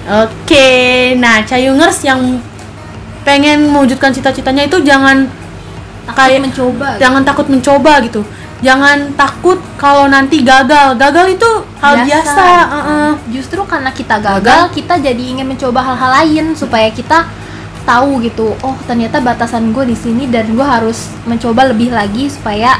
oke 0.03 0.69
nah 1.17 1.43
cayungers 1.43 2.01
yang 2.01 2.41
pengen 3.21 3.69
mewujudkan 3.69 4.09
cita-citanya 4.09 4.65
itu 4.65 4.81
jangan 4.81 5.29
Takut 6.01 6.17
Kayak- 6.17 6.43
mencoba. 6.43 6.87
gitu. 6.89 6.99
jangan 6.99 7.21
takut 7.21 7.47
mencoba 7.47 7.93
gitu 8.01 8.21
jangan 8.61 8.97
takut 9.13 9.57
kalau 9.75 10.05
nanti 10.05 10.41
gagal 10.41 10.93
gagal 10.95 11.27
itu 11.31 11.49
hal 11.77 12.05
biasa, 12.05 12.45
heeh. 12.61 13.11
Justru 13.31 13.61
karena 13.65 13.89
kita 13.89 14.17
gagal, 14.17 14.41
Gagal. 14.41 14.63
kita 14.69 14.93
jadi 15.01 15.23
ingin 15.27 15.49
mencoba 15.49 15.81
hal-hal 15.81 16.11
lain 16.15 16.53
supaya 16.53 16.85
kita 16.89 17.25
tahu 17.81 18.21
gitu. 18.21 18.53
Oh, 18.61 18.77
ternyata 18.85 19.17
batasan 19.17 19.73
gue 19.73 19.81
di 19.83 19.97
sini 19.97 20.29
dan 20.29 20.53
gue 20.53 20.61
harus 20.61 21.09
mencoba 21.25 21.73
lebih 21.73 21.89
lagi 21.89 22.29
supaya 22.29 22.77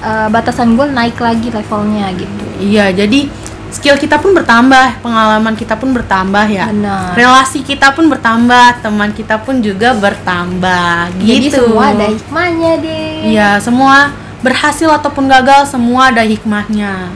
eh, 0.00 0.28
batasan 0.28 0.74
gue 0.74 0.88
naik 0.88 1.20
lagi 1.20 1.48
levelnya 1.48 2.08
gitu. 2.16 2.44
iya 2.58 2.88
jadi 2.88 3.28
skill 3.72 3.96
kita 3.96 4.20
pun 4.20 4.36
bertambah 4.36 5.00
pengalaman 5.00 5.56
kita 5.56 5.74
pun 5.80 5.96
bertambah 5.96 6.46
ya 6.46 6.68
Benar. 6.68 7.16
relasi 7.16 7.64
kita 7.64 7.90
pun 7.96 8.06
bertambah 8.12 8.84
teman 8.84 9.10
kita 9.16 9.40
pun 9.40 9.64
juga 9.64 9.96
bertambah 9.96 11.16
Jadi 11.18 11.48
gitu 11.48 11.72
semua 11.72 11.90
ada 11.90 12.06
hikmahnya 12.12 12.72
deh. 12.78 13.12
iya 13.32 13.50
semua 13.58 14.12
berhasil 14.44 14.88
ataupun 14.92 15.26
gagal 15.26 15.72
semua 15.72 16.12
ada 16.12 16.22
hikmahnya 16.22 17.08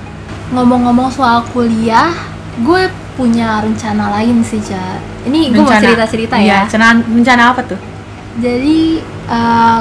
Ngomong-ngomong 0.46 1.10
soal 1.10 1.42
kuliah, 1.50 2.14
gue 2.62 2.86
punya 3.18 3.58
rencana 3.66 4.14
lain 4.14 4.46
sih, 4.46 4.62
Ca. 4.62 5.02
Ini 5.26 5.50
gue 5.50 5.58
mau 5.58 5.74
cerita-cerita 5.74 6.38
iya, 6.38 6.62
ya. 6.62 6.70
rencana 6.70 7.02
rencana 7.02 7.42
apa 7.50 7.66
tuh 7.66 7.95
Jadi 8.36 9.00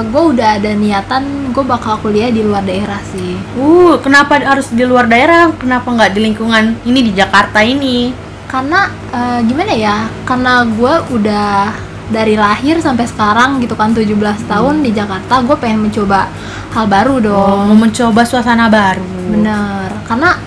gue 0.06 0.24
udah 0.36 0.58
ada 0.58 0.72
niatan 0.74 1.54
gue 1.54 1.64
bakal 1.64 2.02
kuliah 2.02 2.34
di 2.34 2.42
luar 2.44 2.66
daerah 2.66 3.00
sih. 3.14 3.38
Uh, 3.56 3.96
kenapa 4.02 4.42
harus 4.42 4.72
di 4.74 4.84
luar 4.84 5.08
daerah? 5.08 5.54
Kenapa 5.56 5.88
nggak 5.92 6.12
di 6.16 6.20
lingkungan 6.26 6.76
ini 6.84 7.00
di 7.06 7.12
Jakarta 7.16 7.64
ini? 7.64 8.12
Karena 8.46 8.88
eh, 9.12 9.40
gimana 9.44 9.74
ya? 9.76 10.08
Karena 10.24 10.64
gue 10.64 10.94
udah 11.16 11.72
dari 12.06 12.38
lahir 12.38 12.78
sampai 12.78 13.10
sekarang 13.10 13.58
gitu 13.62 13.74
kan 13.74 13.90
17 13.90 14.14
tahun 14.46 14.86
di 14.86 14.94
Jakarta, 14.94 15.42
gue 15.42 15.58
pengen 15.58 15.90
mencoba 15.90 16.30
hal 16.70 16.86
baru 16.86 17.18
dong. 17.18 17.66
Oh, 17.66 17.74
mau 17.74 17.90
mencoba 17.90 18.22
suasana 18.22 18.70
baru. 18.70 19.02
Bener, 19.34 19.90
karena 20.06 20.38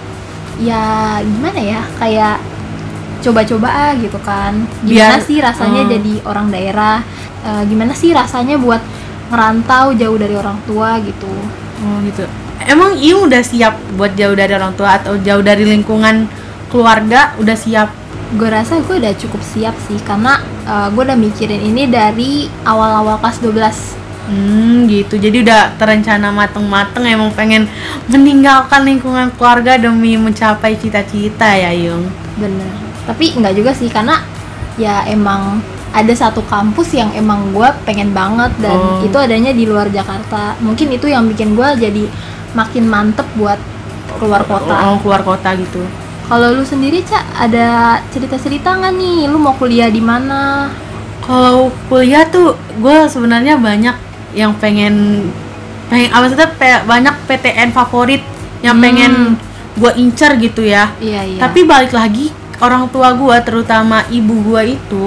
ya 0.62 1.18
gimana 1.22 1.58
ya, 1.58 1.82
kayak 1.98 2.38
coba-coba 3.18 3.68
ah 3.68 3.92
gitu 3.98 4.18
kan. 4.22 4.54
Gimana 4.86 5.18
Biar- 5.18 5.26
sih 5.26 5.42
rasanya 5.42 5.82
oh. 5.82 5.90
jadi 5.90 6.14
orang 6.22 6.46
daerah? 6.54 7.02
Eh, 7.46 7.62
gimana 7.70 7.94
sih 7.94 8.10
rasanya 8.10 8.58
buat 8.58 8.82
ngerantau 9.28 9.94
jauh 9.94 10.18
dari 10.18 10.34
orang 10.34 10.58
tua 10.66 10.98
gitu? 11.04 11.30
Oh 11.84 11.96
gitu. 12.02 12.26
Emang 12.66 12.98
Iu 12.98 13.30
udah 13.30 13.40
siap 13.44 13.78
buat 13.94 14.18
jauh 14.18 14.34
dari 14.34 14.52
orang 14.56 14.74
tua 14.74 14.98
atau 14.98 15.14
jauh 15.22 15.40
dari 15.40 15.62
lingkungan 15.62 16.26
keluarga? 16.68 17.38
Udah 17.38 17.54
siap? 17.54 17.88
Gue 18.36 18.50
rasa 18.50 18.82
gue 18.84 18.96
udah 19.00 19.14
cukup 19.16 19.40
siap 19.40 19.72
sih, 19.88 19.96
karena 20.04 20.42
gue 20.92 21.00
udah 21.00 21.16
mikirin 21.16 21.64
ini 21.64 21.88
dari 21.88 22.44
awal-awal 22.66 23.16
kelas 23.24 23.40
12 23.40 23.96
Hmm 24.28 24.84
gitu. 24.84 25.16
Jadi 25.16 25.40
udah 25.40 25.72
terencana 25.80 26.28
mateng-mateng 26.28 27.08
emang 27.08 27.32
pengen 27.32 27.64
meninggalkan 28.12 28.84
lingkungan 28.84 29.32
keluarga 29.40 29.80
demi 29.80 30.20
mencapai 30.20 30.76
cita-cita 30.76 31.48
ya 31.56 31.72
Yung. 31.72 32.04
Bener. 32.36 32.68
Tapi 33.08 33.32
nggak 33.40 33.56
juga 33.56 33.72
sih, 33.72 33.88
karena 33.88 34.20
ya 34.76 35.08
emang 35.08 35.64
ada 35.98 36.12
satu 36.12 36.40
kampus 36.42 36.92
yang 36.92 37.10
emang 37.12 37.50
gue 37.50 37.66
pengen 37.82 38.10
banget 38.10 38.54
dan 38.58 38.74
Oh. 38.74 39.02
itu 39.02 39.16
adanya 39.16 39.50
di 39.50 39.64
luar 39.64 39.88
Jakarta. 39.88 40.54
Mungkin 40.58 40.88
itu 40.90 41.06
yang 41.06 41.26
bikin 41.26 41.52
gue 41.52 41.68
jadi 41.76 42.04
makin 42.52 42.84
mantep 42.84 43.26
buat 43.34 43.58
keluar 44.14 44.42
kota. 44.42 44.74
Oh, 44.86 44.96
keluar 44.98 45.20
kota 45.20 45.52
gitu. 45.54 45.82
Kalau 46.24 46.50
lu 46.50 46.62
sendiri 46.62 47.00
cak 47.00 47.24
ada 47.40 47.66
cerita-cerita 48.08 48.72
nggak 48.74 48.94
nih? 48.94 49.18
Lu 49.26 49.36
mau 49.36 49.52
kuliah 49.52 49.88
di 49.88 49.98
mana? 49.98 50.68
Kalau 51.20 51.68
kuliah 51.86 52.24
tuh 52.24 52.52
gue 52.74 52.96
sebenarnya 53.06 53.56
banyak 53.56 53.96
yang 54.32 54.52
pengen 54.54 55.28
pengen 55.86 56.08
apa 56.10 56.20
maksudnya 56.22 56.50
pe- 56.52 56.84
banyak 56.84 57.14
PTN 57.24 57.70
favorit 57.70 58.20
yang 58.60 58.76
Hmm. 58.76 58.84
pengen 58.84 59.12
gue 59.74 59.92
incer 59.96 60.36
gitu 60.36 60.60
ya. 60.60 60.92
Iya 60.98 61.20
iya. 61.26 61.40
Tapi 61.40 61.64
balik 61.64 61.92
lagi 61.92 62.28
orang 62.58 62.88
tua 62.88 63.12
gue 63.12 63.36
terutama 63.40 64.04
ibu 64.08 64.34
gue 64.42 64.74
itu 64.74 65.04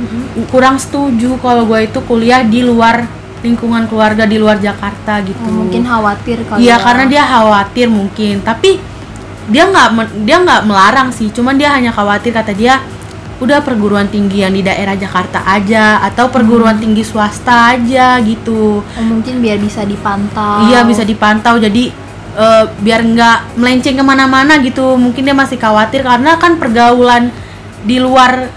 Mhm. 0.00 0.48
kurang 0.48 0.80
setuju 0.80 1.36
kalau 1.38 1.68
gue 1.68 1.84
itu 1.84 2.00
kuliah 2.08 2.40
di 2.40 2.64
luar 2.64 3.04
lingkungan 3.40 3.88
keluarga 3.88 4.24
di 4.24 4.36
luar 4.36 4.56
Jakarta 4.56 5.20
gitu. 5.20 5.40
Oh, 5.44 5.64
mungkin 5.64 5.84
khawatir 5.84 6.44
kalau 6.44 6.60
Iya 6.60 6.76
ya. 6.76 6.80
karena 6.80 7.04
dia 7.06 7.22
khawatir 7.24 7.86
mungkin, 7.88 8.40
tapi 8.40 8.76
dia 9.48 9.64
nggak 9.64 9.88
dia 10.24 10.36
nggak 10.38 10.60
melarang 10.68 11.08
sih, 11.08 11.32
cuman 11.32 11.56
dia 11.56 11.72
hanya 11.72 11.88
khawatir 11.88 12.30
kata 12.30 12.52
dia 12.52 12.80
udah 13.40 13.64
perguruan 13.64 14.04
tinggi 14.04 14.44
yang 14.44 14.52
di 14.52 14.60
daerah 14.60 14.92
Jakarta 14.92 15.40
aja 15.48 16.04
atau 16.04 16.28
perguruan 16.28 16.76
Hmm. 16.76 16.84
tinggi 16.84 17.00
swasta 17.00 17.72
aja 17.72 18.20
gitu. 18.20 18.84
Oh, 18.84 19.04
mungkin 19.08 19.40
biar 19.40 19.56
bisa 19.56 19.88
dipantau. 19.88 20.68
Iya 20.68 20.84
bisa 20.84 21.00
dipantau 21.02 21.56
jadi 21.56 21.88
eh, 22.30 22.64
biar 22.78 23.00
nggak 23.02 23.56
melenceng 23.56 23.96
ke 23.96 24.04
mana-mana 24.04 24.60
gitu. 24.60 24.94
Mungkin 24.94 25.24
dia 25.24 25.32
masih 25.32 25.56
khawatir 25.56 26.04
karena 26.04 26.36
kan 26.36 26.60
pergaulan 26.60 27.32
di 27.82 27.96
luar 27.96 28.52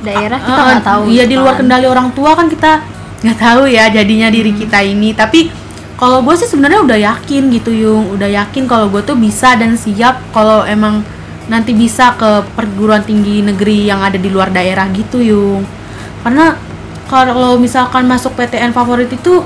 daerah 0.00 0.38
kita 0.38 0.54
Eh, 0.54 0.66
nggak 0.68 0.84
tahu. 0.84 1.02
Iya 1.06 1.24
gitu 1.24 1.30
di 1.30 1.36
luar 1.36 1.52
kan. 1.52 1.60
kendali 1.60 1.86
orang 1.86 2.08
tua 2.10 2.30
kan 2.32 2.46
kita 2.46 2.72
nggak 3.18 3.38
tahu 3.38 3.62
ya 3.66 3.84
jadinya 3.88 4.28
diri 4.28 4.52
kita 4.52 4.78
ini. 4.80 5.10
Tapi 5.12 5.40
kalau 5.94 6.20
gue 6.20 6.34
sih 6.34 6.46
sebenarnya 6.46 6.80
udah 6.80 6.98
yakin 7.04 7.50
gitu 7.50 7.70
Yung, 7.70 8.12
udah 8.12 8.30
yakin 8.36 8.64
kalau 8.64 8.86
gue 8.86 9.02
tuh 9.02 9.14
bisa 9.14 9.54
dan 9.54 9.74
siap 9.74 10.22
kalau 10.30 10.62
emang 10.64 11.02
nanti 11.46 11.72
bisa 11.72 12.12
ke 12.12 12.28
perguruan 12.52 13.00
tinggi 13.00 13.40
negeri 13.40 13.84
yang 13.84 13.98
ada 13.98 14.14
di 14.14 14.28
luar 14.28 14.48
daerah 14.48 14.86
gitu 14.88 15.18
Yung. 15.18 15.66
Karena 16.20 16.54
kalau 17.06 17.56
misalkan 17.56 18.04
masuk 18.04 18.34
PTN 18.34 18.70
favorit 18.70 19.08
itu 19.08 19.42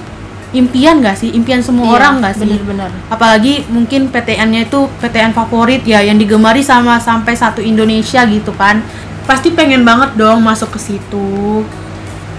impian 0.52 1.00
gak 1.00 1.16
sih? 1.16 1.30
Impian 1.30 1.62
semua 1.62 1.86
Iya, 1.86 1.94
orang 1.94 2.14
gak 2.20 2.34
sih? 2.36 2.44
Bener-bener. 2.44 2.90
apalagi 3.06 3.64
mungkin 3.68 4.10
PTN-nya 4.10 4.66
itu 4.66 4.84
PTN 5.00 5.32
favorit 5.32 5.80
ya 5.82 6.02
yang 6.02 6.18
digemari 6.18 6.60
sama 6.60 6.98
sampai 6.98 7.32
satu 7.32 7.62
Indonesia 7.62 8.20
gitu 8.26 8.52
kan 8.52 8.84
pasti 9.22 9.50
pengen 9.50 9.82
banget 9.82 10.14
dong 10.14 10.42
masuk 10.42 10.74
ke 10.74 10.80
situ 10.80 11.62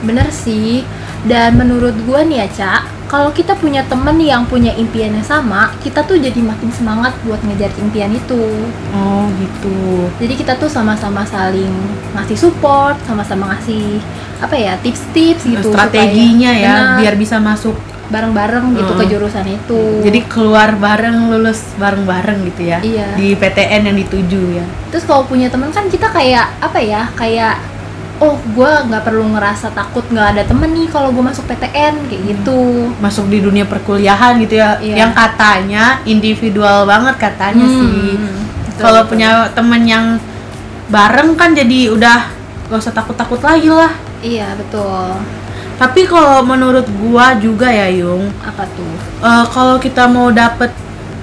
Bener 0.03 0.27
sih. 0.29 0.83
Dan 1.23 1.55
menurut 1.55 1.95
gua 2.03 2.19
nih 2.27 2.43
ya, 2.43 2.47
Cak, 2.51 3.07
kalau 3.07 3.31
kita 3.31 3.55
punya 3.55 3.87
temen 3.87 4.19
yang 4.19 4.43
punya 4.43 4.75
impian 4.75 5.15
yang 5.15 5.23
sama, 5.23 5.71
kita 5.79 6.03
tuh 6.03 6.19
jadi 6.19 6.35
makin 6.35 6.67
semangat 6.75 7.15
buat 7.23 7.39
ngejar 7.39 7.71
impian 7.79 8.11
itu. 8.11 8.43
oh 8.91 9.25
gitu 9.39 10.11
Jadi 10.19 10.33
kita 10.35 10.59
tuh 10.59 10.67
sama-sama 10.67 11.23
saling 11.23 11.71
ngasih 12.11 12.35
support, 12.35 12.99
sama-sama 13.07 13.55
ngasih 13.55 14.03
apa 14.43 14.55
ya 14.59 14.75
tips-tips 14.83 15.47
gitu. 15.47 15.71
strateginya 15.71 16.51
supaya- 16.51 16.59
ya 16.59 16.75
Benar, 16.75 16.95
biar 16.99 17.15
bisa 17.15 17.39
masuk 17.39 17.79
bareng-bareng 18.13 18.65
gitu 18.73 18.91
ke 18.91 18.97
Heeh. 18.99 19.11
jurusan 19.11 19.45
itu. 19.47 19.81
jadi 20.01 20.19
keluar 20.23 20.77
bareng 20.77 21.27
lulus 21.27 21.65
bareng-bareng 21.75 22.45
gitu 22.45 22.61
ya? 22.63 22.77
Iya. 22.79 23.17
di 23.17 23.33
PTN 23.33 23.81
yang 23.83 23.97
dituju 23.97 24.41
ya? 24.53 24.65
Terus 24.87 25.03
kalau 25.03 25.25
punya 25.25 25.49
teman 25.49 25.73
kan 25.73 25.89
kita 25.89 26.07
kayak 26.07 26.53
apa 26.59 26.77
ya 26.77 27.09
kayak 27.13 27.57
oh 28.19 28.37
gue 28.47 28.71
nggak 28.87 29.03
perlu 29.03 29.25
ngerasa 29.33 29.73
takut 29.73 30.05
nggak 30.05 30.27
ada 30.31 30.43
temen 30.45 30.69
nih 30.69 30.87
kalau 30.87 31.09
gue 31.09 31.23
masuk 31.23 31.43
PTN 31.43 32.05
kayak 32.05 32.21
gitu. 32.29 32.93
Masuk 32.97 33.25
di 33.27 33.41
dunia 33.41 33.65
perkuliahan 33.65 34.37
gitu 34.39 34.55
ya? 34.55 34.77
Iya. 34.77 34.95
yang 34.99 35.11
katanya 35.11 35.99
individual 36.05 36.85
banget 36.85 37.17
katanya 37.17 37.65
Hmm, 37.65 37.81
sih. 37.81 38.15
kalau 38.77 39.03
punya 39.03 39.49
temen 39.51 39.81
yang 39.83 40.05
bareng 40.85 41.33
kan 41.33 41.51
jadi 41.51 41.89
udah 41.89 42.19
gak 42.69 42.79
usah 42.79 42.93
takut-takut 42.93 43.41
lagi 43.41 43.67
lah. 43.67 43.91
Iya 44.19 44.55
betul 44.55 45.19
Tapi 45.73 46.05
kalau 46.05 46.45
menurut 46.45 46.85
gua 47.01 47.33
juga 47.37 47.67
ya 47.67 47.89
Yung, 47.89 48.29
apa 48.45 48.63
tuh 48.77 48.93
eh, 49.25 49.45
kalau 49.51 49.75
kita 49.81 50.05
mau 50.07 50.29
dapet 50.29 50.69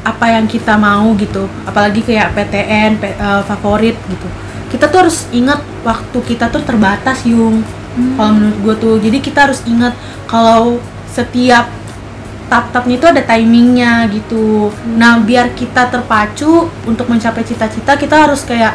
apa 0.01 0.27
yang 0.33 0.49
kita 0.49 0.81
mau 0.81 1.13
gitu, 1.17 1.45
apalagi 1.69 2.01
kayak 2.01 2.33
PTN 2.35 2.99
P- 2.99 3.17
eh, 3.17 3.43
favorit 3.47 3.97
gitu, 4.09 4.29
kita 4.73 4.89
tuh 4.89 5.07
harus 5.07 5.29
ingat 5.31 5.61
waktu 5.87 6.19
kita 6.25 6.51
tuh 6.51 6.63
terbatas 6.65 7.23
Yung. 7.29 7.63
Hmm. 7.91 8.15
Kalau 8.15 8.31
menurut 8.39 8.59
gua 8.63 8.75
tuh, 8.79 8.95
jadi 9.03 9.19
kita 9.19 9.51
harus 9.51 9.61
ingat 9.67 9.95
kalau 10.31 10.79
setiap 11.11 11.67
tap-tapnya 12.51 12.95
itu 12.99 13.07
ada 13.07 13.23
timingnya 13.23 14.11
gitu. 14.11 14.75
Nah 14.99 15.23
biar 15.23 15.55
kita 15.55 15.87
terpacu 15.87 16.67
untuk 16.87 17.07
mencapai 17.07 17.47
cita-cita, 17.47 17.95
kita 17.95 18.27
harus 18.27 18.43
kayak 18.43 18.75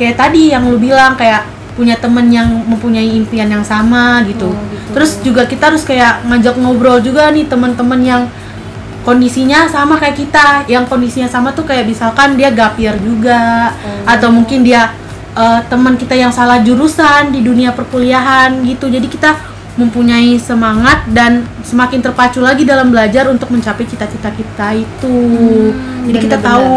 kayak 0.00 0.16
tadi 0.16 0.52
yang 0.56 0.64
lu 0.68 0.80
bilang 0.80 1.12
kayak 1.14 1.44
punya 1.72 1.96
temen 1.96 2.28
yang 2.28 2.48
mempunyai 2.68 3.08
impian 3.16 3.48
yang 3.48 3.64
sama 3.64 4.20
gitu. 4.28 4.52
Oh, 4.52 4.56
gitu. 4.68 4.90
Terus 4.92 5.10
juga 5.24 5.42
kita 5.48 5.72
harus 5.72 5.82
kayak 5.82 6.24
ngajak 6.28 6.56
ngobrol 6.60 7.00
juga 7.00 7.32
nih 7.32 7.48
teman-teman 7.48 8.00
yang 8.04 8.22
kondisinya 9.02 9.66
sama 9.66 9.98
kayak 9.98 10.14
kita, 10.14 10.46
yang 10.70 10.86
kondisinya 10.86 11.26
sama 11.26 11.50
tuh 11.50 11.66
kayak 11.66 11.88
misalkan 11.88 12.38
dia 12.38 12.54
gapir 12.54 12.94
juga 13.02 13.72
Oh. 13.82 14.04
atau 14.06 14.30
mungkin 14.30 14.62
dia 14.62 14.94
eh, 15.32 15.60
teman 15.72 15.96
kita 15.96 16.12
yang 16.12 16.28
salah 16.28 16.60
jurusan 16.60 17.32
di 17.32 17.40
dunia 17.40 17.72
perkuliahan 17.72 18.52
gitu. 18.68 18.92
Jadi 18.92 19.08
kita 19.08 19.32
mempunyai 19.72 20.36
semangat 20.36 21.08
dan 21.08 21.48
semakin 21.64 22.04
terpacu 22.04 22.44
lagi 22.44 22.68
dalam 22.68 22.92
belajar 22.92 23.24
untuk 23.32 23.48
mencapai 23.48 23.88
cita-cita 23.88 24.28
kita 24.28 24.76
itu. 24.76 25.16
Hmm, 25.72 26.04
Jadi 26.12 26.18
kita 26.20 26.36
bener-bener. 26.36 26.44
tahu 26.44 26.72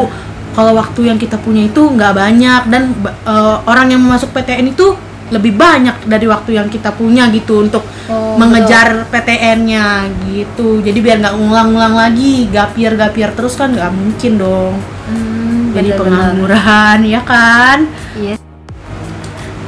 kalau 0.55 0.71
waktu 0.73 1.11
yang 1.11 1.19
kita 1.19 1.35
punya 1.37 1.67
itu 1.67 1.81
nggak 1.83 2.13
banyak 2.15 2.61
dan 2.71 2.95
eh, 3.05 3.57
orang 3.67 3.91
yang 3.91 4.01
masuk 4.01 4.31
PTN 4.31 4.71
itu 4.71 4.95
lebih 5.25 5.57
banyak 5.57 6.05
dari 6.05 6.29
waktu 6.29 6.53
yang 6.53 6.69
kita 6.69 6.93
punya 6.93 7.27
gitu 7.33 7.65
untuk 7.65 7.81
Oh, 8.05 8.37
mengejar 8.37 9.09
PTN-nya 9.09 10.05
gitu. 10.29 10.77
Jadi 10.85 10.99
biar 11.01 11.17
nggak 11.25 11.41
ngulang-ngulang 11.41 11.97
lagi, 11.97 12.45
gapir-gapir 12.53 13.33
terus 13.33 13.57
kan 13.57 13.73
nggak 13.73 13.89
mungkin 13.89 14.37
dong. 14.37 14.77
Hmm, 15.09 15.73
Jadi 15.73 15.89
bener-bener. 15.89 15.97
pengangguran 16.45 16.97
ya 17.01 17.21
kan. 17.25 17.89
Iya. 18.13 18.37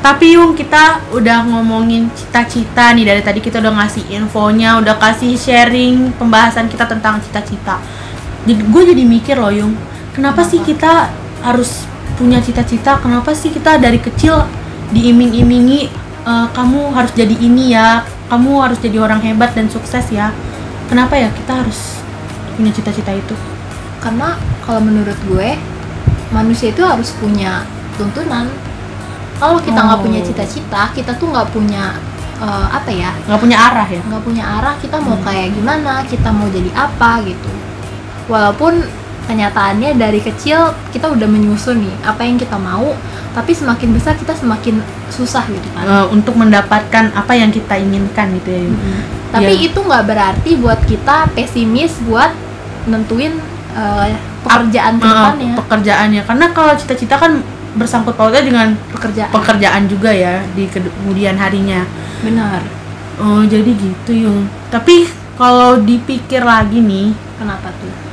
Tapi 0.06 0.38
Yung 0.38 0.54
kita 0.54 1.02
udah 1.10 1.50
ngomongin 1.50 2.14
cita-cita 2.14 2.94
nih 2.94 3.10
dari 3.10 3.22
tadi 3.26 3.42
kita 3.42 3.58
udah 3.58 3.74
ngasih 3.74 4.06
infonya, 4.14 4.78
udah 4.86 5.02
kasih 5.02 5.34
sharing 5.34 6.14
pembahasan 6.14 6.70
kita 6.70 6.86
tentang 6.86 7.18
cita-cita. 7.26 7.82
Jadi 8.46 8.62
gue 8.70 8.84
jadi 8.94 9.02
mikir 9.02 9.36
loh 9.42 9.50
Yung, 9.50 9.74
kenapa 10.18 10.42
sih 10.42 10.60
kita 10.60 11.14
harus 11.40 11.86
punya 12.18 12.42
cita-cita? 12.42 12.98
Kenapa 12.98 13.32
sih 13.32 13.54
kita 13.54 13.78
dari 13.78 14.02
kecil 14.02 14.42
diiming-imingi 14.92 15.94
"Eh, 16.26 16.48
kamu 16.52 16.92
harus 16.92 17.14
jadi 17.14 17.38
ini 17.38 17.72
ya, 17.72 18.02
kamu 18.28 18.60
harus 18.60 18.82
jadi 18.82 18.98
orang 18.98 19.22
hebat 19.22 19.54
dan 19.54 19.70
sukses 19.70 20.10
ya? 20.10 20.34
Kenapa 20.90 21.14
ya 21.14 21.30
kita 21.30 21.62
harus 21.62 22.02
punya 22.54 22.74
cita-cita 22.74 23.14
itu? 23.14 23.38
karena 23.98 24.38
kalau 24.62 24.78
menurut 24.80 25.18
gue 25.26 25.58
manusia 26.30 26.70
itu 26.70 26.86
harus 26.86 27.10
punya 27.18 27.66
tuntunan 27.98 28.46
kalau 29.36 29.58
kita 29.58 29.74
nggak 29.74 30.00
Oh. 30.00 30.06
punya 30.06 30.22
cita-cita 30.22 30.94
kita 30.94 31.18
tuh 31.18 31.34
nggak 31.34 31.50
punya 31.50 31.98
eh, 32.38 32.68
apa 32.72 32.94
ya 32.94 33.10
nggak 33.26 33.42
punya 33.42 33.58
arah 33.58 33.90
ya 33.90 33.98
nggak 34.06 34.22
punya 34.22 34.44
arah 34.46 34.78
kita 34.78 35.02
mau 35.02 35.18
Hmm. 35.18 35.26
kayak 35.26 35.50
gimana 35.50 36.06
kita 36.06 36.30
mau 36.30 36.46
jadi 36.48 36.70
apa 36.78 37.26
gitu 37.26 37.50
walaupun 38.30 38.86
kenyataannya 39.28 40.00
dari 40.00 40.24
kecil 40.24 40.72
kita 40.96 41.12
udah 41.12 41.28
menyusun 41.28 41.84
nih 41.84 41.96
apa 42.08 42.24
yang 42.24 42.40
kita 42.40 42.56
mau 42.56 42.96
tapi 43.36 43.54
semakin 43.54 43.94
besar 43.94 44.18
kita 44.18 44.34
semakin 44.34 44.82
susah 45.14 45.46
gitu 45.46 45.68
kan. 45.78 45.84
Eh, 45.86 46.06
untuk 46.10 46.34
mendapatkan 46.34 47.14
apa 47.14 47.34
yang 47.38 47.54
kita 47.54 47.78
inginkan 47.78 48.34
gitu 48.42 48.50
ya. 48.50 48.62
Yung. 48.66 48.74
Mm-mm. 48.74 49.02
tapi 49.28 49.54
Iya. 49.54 49.68
itu 49.70 49.80
nggak 49.84 50.04
berarti 50.08 50.52
buat 50.58 50.80
kita 50.88 51.30
pesimis 51.36 52.00
buat 52.08 52.32
nentuin 52.88 53.36
eh, 53.78 54.10
pekerjaan 54.42 54.98
Eh, 54.98 55.02
ke 55.04 55.06
depannya 55.06 55.54
pekerjaannya. 55.60 56.22
Karena 56.26 56.46
kalau 56.56 56.74
cita-cita 56.74 57.20
kan 57.20 57.44
bersangkut 57.78 58.18
pautnya 58.18 58.42
dengan 58.42 58.74
pekerjaan. 58.90 59.30
pekerjaan 59.30 59.86
juga 59.86 60.10
ya 60.10 60.42
di 60.58 60.66
kemudian 60.66 61.38
harinya. 61.38 61.86
Benar. 62.26 62.64
Oh 63.22 63.46
jadi 63.46 63.70
gitu 63.70 64.12
yung. 64.16 64.50
Tapi 64.74 65.06
kalau 65.38 65.78
dipikir 65.78 66.42
lagi 66.42 66.82
nih 66.82 67.14
kenapa 67.38 67.70
tuh 67.78 68.07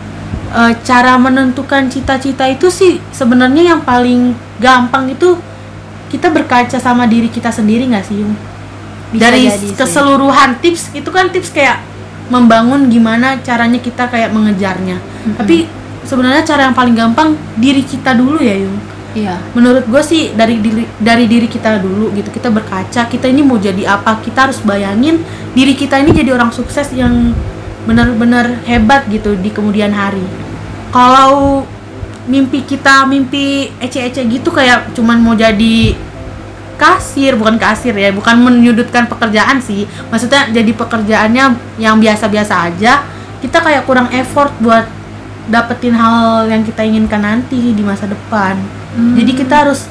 eh, 0.55 0.73
cara 0.87 1.19
menentukan 1.19 1.91
cita-cita 1.91 2.47
itu 2.47 2.71
sih 2.71 3.03
sebenarnya 3.11 3.75
yang 3.75 3.81
paling 3.83 4.33
gampang 4.63 5.11
itu 5.11 5.37
kita 6.09 6.31
berkaca 6.31 6.79
sama 6.79 7.11
diri 7.11 7.27
kita 7.27 7.51
sendiri 7.51 7.91
nggak 7.91 8.07
sih 8.07 8.23
yung 8.23 8.35
Bisa 9.11 9.31
dari 9.31 9.51
jadi 9.51 9.67
sih. 9.67 9.75
keseluruhan 9.75 10.63
tips 10.63 10.95
itu 10.95 11.11
kan 11.11 11.31
tips 11.35 11.51
kayak 11.51 11.83
membangun 12.31 12.89
gimana 12.89 13.37
caranya 13.43 13.83
kita 13.83 14.09
kayak 14.09 14.31
mengejarnya 14.33 14.97
Mm-mm. 14.97 15.37
tapi 15.37 15.67
sebenarnya 16.07 16.47
cara 16.47 16.71
yang 16.71 16.77
paling 16.77 16.97
gampang 16.97 17.37
diri 17.59 17.83
kita 17.85 18.15
dulu 18.17 18.41
ya 18.41 18.57
yung 18.65 18.77
iya 19.15 19.39
menurut 19.55 19.85
gue 19.87 20.03
sih 20.03 20.33
dari 20.35 20.59
diri 20.59 20.85
dari 20.99 21.25
diri 21.27 21.47
kita 21.47 21.79
dulu 21.83 22.11
gitu 22.15 22.31
kita 22.31 22.49
berkaca 22.51 23.07
kita 23.07 23.27
ini 23.31 23.43
mau 23.47 23.59
jadi 23.59 23.87
apa 23.99 24.19
kita 24.23 24.51
harus 24.51 24.59
bayangin 24.63 25.23
diri 25.55 25.75
kita 25.75 26.01
ini 26.03 26.11
jadi 26.11 26.35
orang 26.35 26.51
sukses 26.51 26.91
yang 26.95 27.35
benar-benar 27.85 28.65
hebat 28.65 29.05
gitu 29.09 29.37
di 29.37 29.53
kemudian 29.53 29.93
hari. 29.93 30.25
Kalau 30.93 31.65
mimpi 32.25 32.65
kita 32.65 33.05
mimpi 33.05 33.69
ece-ece 33.77 34.25
gitu 34.25 34.49
kayak 34.49 34.97
cuman 34.97 35.21
mau 35.21 35.37
jadi 35.37 35.93
kasir 36.75 37.37
bukan 37.37 37.61
kasir 37.61 37.93
ya 37.95 38.11
bukan 38.11 38.41
menyudutkan 38.41 39.07
pekerjaan 39.07 39.61
sih. 39.61 39.85
Maksudnya 40.09 40.51
jadi 40.51 40.73
pekerjaannya 40.73 41.45
yang 41.79 41.97
biasa-biasa 42.01 42.73
aja. 42.73 43.05
Kita 43.45 43.61
kayak 43.61 43.85
kurang 43.85 44.09
effort 44.13 44.51
buat 44.59 44.89
dapetin 45.45 45.93
hal 45.93 46.49
yang 46.49 46.65
kita 46.65 46.81
inginkan 46.81 47.21
nanti 47.21 47.77
di 47.77 47.83
masa 47.85 48.09
depan. 48.09 48.57
Hmm. 48.95 49.19
jadi 49.19 49.33
kita 49.35 49.55
harus 49.67 49.91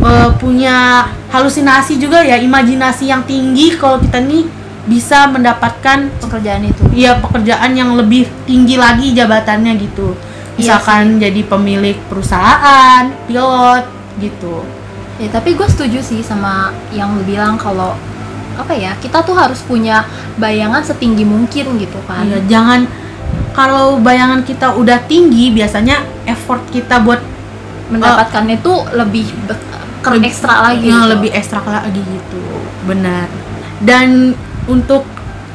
uh, 0.00 0.32
punya 0.40 1.04
halusinasi 1.28 2.00
juga 2.00 2.24
ya 2.24 2.40
imajinasi 2.40 3.12
yang 3.12 3.20
tinggi 3.28 3.76
kalau 3.76 4.00
kita 4.00 4.24
nih 4.24 4.48
bisa 4.86 5.26
mendapatkan 5.26 6.08
pekerjaan 6.16 6.62
itu 6.62 6.82
ya 6.94 7.18
pekerjaan 7.18 7.74
yang 7.74 7.94
lebih 7.94 8.24
tinggi 8.44 8.74
lagi 8.74 9.10
jabatannya 9.12 9.74
gitu 9.76 10.14
Iya 10.56 10.78
misalkan 10.78 11.18
jadi 11.18 11.42
pemilik 11.42 11.98
perusahaan 12.06 13.04
pilot 13.26 13.84
gitu 14.16 14.62
Ya 15.16 15.28
tapi 15.28 15.52
gue 15.52 15.64
setuju 15.64 15.98
sih 15.98 16.20
sama 16.20 16.70
yang 16.90 17.12
lu 17.12 17.24
bilang 17.24 17.56
kalau 17.56 17.96
apa 18.52 18.72
ya 18.72 18.92
kita 18.96 19.20
tuh 19.20 19.32
harus 19.32 19.60
punya 19.60 20.04
bayangan 20.36 20.80
setinggi 20.80 21.24
mungkin 21.24 21.76
gitu 21.76 21.96
kan. 22.04 22.24
Iya, 22.24 22.40
jangan 22.46 22.84
kalau 23.52 23.96
bayangan 23.96 24.44
kita 24.44 24.72
udah 24.72 25.00
tinggi 25.02 25.48
biasanya 25.50 26.00
effort 26.26 26.60
kita 26.68 27.00
buat 27.00 27.20
Mendapatkannya 27.86 28.60
tuh 28.60 28.82
lebih 28.92 29.24
be- 29.46 29.56
ker- 30.00 30.16
Lebih- 30.16 30.28
ekstra 30.28 30.54
lagi. 30.62 30.84
yang 30.84 31.00
gitu. 31.00 31.12
lebih 31.12 31.30
ekstra 31.32 31.60
lagi 31.62 32.02
gitu 32.02 32.40
benar 32.82 33.26
dan 33.78 34.34
untuk 34.68 35.06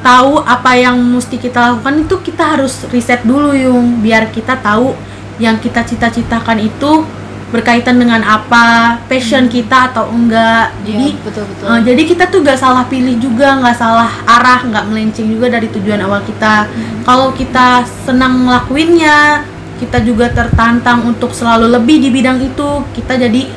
tahu 0.02 0.41
apa 0.41 0.74
yang 0.76 0.97
mesti 0.97 1.38
kita 1.38 1.78
lakukan 1.78 2.10
itu 2.10 2.15
kita 2.26 2.58
harus 2.58 2.89
riset 2.89 3.21
dulu 3.21 3.54
yung 3.54 4.02
biar 4.02 4.34
kita 4.34 4.58
tahu 4.58 4.97
yang 5.38 5.62
kita 5.62 5.86
cita-citakan 5.86 6.58
itu 6.58 7.06
berkaitan 7.52 8.00
dengan 8.00 8.24
apa 8.24 8.97
passion 9.12 9.52
kita 9.52 9.91
atau 9.91 10.08
enggak. 10.08 10.71
Iya, 10.82 10.88
jadi 10.88 11.08
betul 11.19 11.43
betul. 11.52 11.65
eh, 11.67 11.80
jadi 11.84 12.02
kita 12.08 12.24
tuh 12.32 12.39
gak 12.47 12.60
salah 12.60 12.88
pilih 12.88 13.19
juga 13.19 13.60
nggak 13.60 13.76
salah 13.76 14.10
arah 14.24 14.63
nggak 14.63 14.88
melenceng 14.88 15.28
juga 15.28 15.52
dari 15.52 15.67
tujuan 15.67 16.00
awal 16.02 16.24
kita. 16.24 16.71
Kalau 17.04 17.36
kita 17.36 17.84
senang 18.08 18.47
ngelakuinnya 18.47 19.43
kita 19.84 20.00
juga 20.06 20.32
tertantang 20.32 21.04
untuk 21.04 21.36
selalu 21.36 21.67
lebih 21.76 22.00
di 22.00 22.10
bidang 22.13 22.39
itu 22.39 22.86
kita 22.95 23.19
jadi 23.19 23.50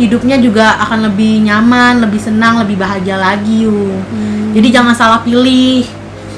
hidupnya 0.00 0.40
juga 0.40 0.80
akan 0.80 1.12
lebih 1.12 1.44
nyaman 1.44 2.00
lebih 2.00 2.18
senang 2.18 2.64
lebih 2.64 2.80
bahagia 2.80 3.20
lagi 3.20 3.68
yuk 3.68 4.00
Hmm. 4.08 4.56
jadi 4.56 4.80
jangan 4.80 4.94
salah 4.96 5.20
pilih. 5.20 5.84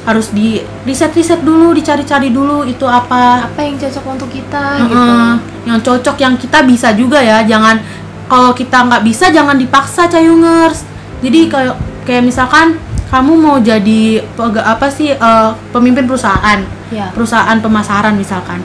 Harus 0.03 0.35
di 0.35 0.59
riset 0.83 1.15
riset 1.15 1.47
dulu 1.47 1.71
dicari-cari 1.71 2.35
dulu 2.35 2.67
itu 2.67 2.83
apa. 2.83 3.47
Apa 3.47 3.63
yang 3.63 3.79
cocok 3.79 4.05
untuk 4.19 4.35
kita 4.35 4.83
gitu. 4.83 4.99
Heeh, 4.99 5.33
yang 5.63 5.79
cocok 5.79 6.17
yang 6.19 6.35
kita 6.35 6.59
bisa 6.67 6.91
juga 6.91 7.23
ya. 7.23 7.47
Jangan 7.47 7.79
kalau 8.27 8.51
kita 8.51 8.83
nggak 8.83 9.07
bisa 9.07 9.31
jangan 9.31 9.55
dipaksa 9.55 10.11
cayungers. 10.11 10.83
Jadi 11.23 11.47
kayak 11.47 11.79
kayak 12.03 12.27
misalkan 12.27 12.83
kamu 13.15 13.33
mau 13.39 13.57
jadi 13.63 14.27
apa 14.59 14.91
sih 14.91 15.15
eh, 15.15 15.51
pemimpin 15.71 16.03
perusahaan. 16.11 16.59
Ya. 16.91 17.09
perusahaan 17.15 17.57
pemasaran 17.63 18.19
misalkan. 18.19 18.59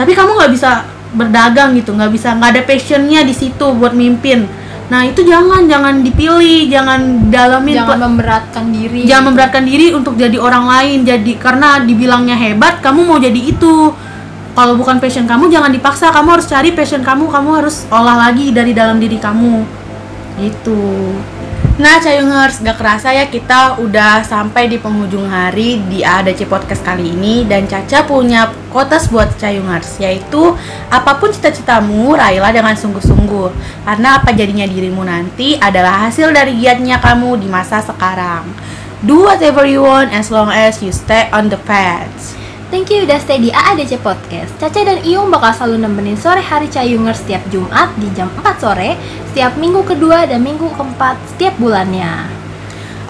Tapi 0.00 0.16
kamu 0.16 0.32
nggak 0.32 0.50
bisa 0.56 0.88
berdagang 1.10 1.74
gitu 1.74 1.94
nggak 1.94 2.10
bisa 2.14 2.34
nggak 2.38 2.50
ada 2.54 2.62
passionnya 2.62 3.20
di 3.26 3.34
situ 3.34 3.66
buat 3.74 3.94
mimpin. 3.94 4.46
Nah 4.90 5.06
itu 5.06 5.22
jangan 5.22 5.70
jangan 5.70 6.02
dipilih 6.02 6.66
jangan 6.66 7.30
dalamin 7.30 7.78
Jangan 7.78 7.98
memberatkan 8.10 8.64
diri. 8.74 9.06
jangan 9.06 9.22
gitu. 9.22 9.28
memberatkan 9.30 9.62
diri 9.62 9.86
untuk 9.94 10.14
jadi 10.18 10.36
orang 10.38 10.64
lain. 10.66 10.98
Jadi 11.06 11.32
karena 11.38 11.78
dibilangnya 11.82 12.34
hebat 12.34 12.82
kamu 12.82 13.06
mau 13.06 13.18
jadi 13.22 13.38
itu. 13.38 13.94
Kalau 14.50 14.74
bukan 14.74 14.98
passion 14.98 15.30
kamu 15.30 15.46
jangan 15.46 15.70
dipaksa. 15.70 16.10
Kamu 16.10 16.28
harus 16.34 16.46
cari 16.50 16.74
passion 16.74 17.06
kamu 17.06 17.30
kamu 17.30 17.50
harus 17.62 17.86
olah 17.90 18.18
lagi 18.28 18.50
dari 18.50 18.74
dalam 18.74 18.98
diri 18.98 19.18
kamu. 19.18 19.62
Gitu 20.42 20.82
nah 21.80 21.96
Cayungers 21.96 22.60
gak 22.60 22.76
kerasa 22.76 23.08
ya 23.12 23.24
kita 23.28 23.80
udah 23.80 24.20
sampai 24.20 24.68
di 24.68 24.76
penghujung 24.76 25.24
hari 25.24 25.80
di 25.88 26.04
ADC 26.04 26.44
Podcast 26.44 26.84
kali 26.84 27.12
ini 27.16 27.48
dan 27.48 27.64
Caca 27.64 28.04
punya 28.04 28.52
kotas 28.68 29.08
buat 29.08 29.32
Cayungers 29.40 29.96
yaitu 29.96 30.52
apa 30.92 31.16
pun 31.16 31.32
cita-citamu 31.32 32.12
raihlah 32.16 32.52
dengan 32.52 32.76
sungguh-sungguh. 32.76 33.48
Karena 33.88 34.20
apa 34.20 34.36
jadinya 34.36 34.68
dirimu 34.68 35.00
nanti 35.08 35.56
adalah 35.56 36.04
hasil 36.04 36.28
dari 36.36 36.60
giatnya 36.60 37.00
kamu 37.00 37.40
di 37.40 37.48
masa 37.48 37.80
sekarang. 37.80 38.44
Do 39.00 39.24
whatever 39.24 39.64
you 39.64 39.80
want 39.80 40.12
as 40.12 40.28
long 40.28 40.52
as 40.52 40.84
you 40.84 40.92
stay 40.92 41.32
on 41.32 41.48
the 41.48 41.56
path 41.64 42.39
Thank 42.70 42.94
you 42.94 43.02
udah 43.02 43.18
stay 43.18 43.42
di 43.42 43.50
AADC 43.50 43.98
Podcast. 43.98 44.54
Caca 44.62 44.80
dan 44.86 45.02
Iung 45.02 45.26
bakal 45.26 45.50
selalu 45.50 45.90
nemenin 45.90 46.14
sore 46.14 46.38
hari 46.38 46.70
Cayunger 46.70 47.18
setiap 47.18 47.42
Jumat 47.50 47.90
di 47.98 48.06
jam 48.14 48.30
4 48.38 48.62
sore, 48.62 48.94
setiap 49.34 49.58
minggu 49.58 49.82
kedua 49.82 50.30
dan 50.30 50.46
minggu 50.46 50.70
keempat 50.78 51.18
setiap 51.34 51.58
bulannya. 51.58 52.30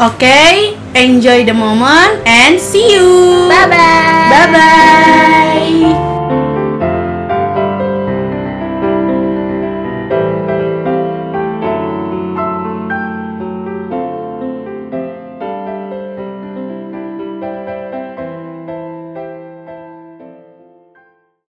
Okay, 0.01 0.81
enjoy 0.97 1.45
the 1.45 1.53
moment 1.53 2.25
and 2.25 2.57
see 2.57 2.97
you. 2.97 3.05
Bye-bye. 3.53 4.33
Bye 4.33 4.49
bye. 4.49 6.20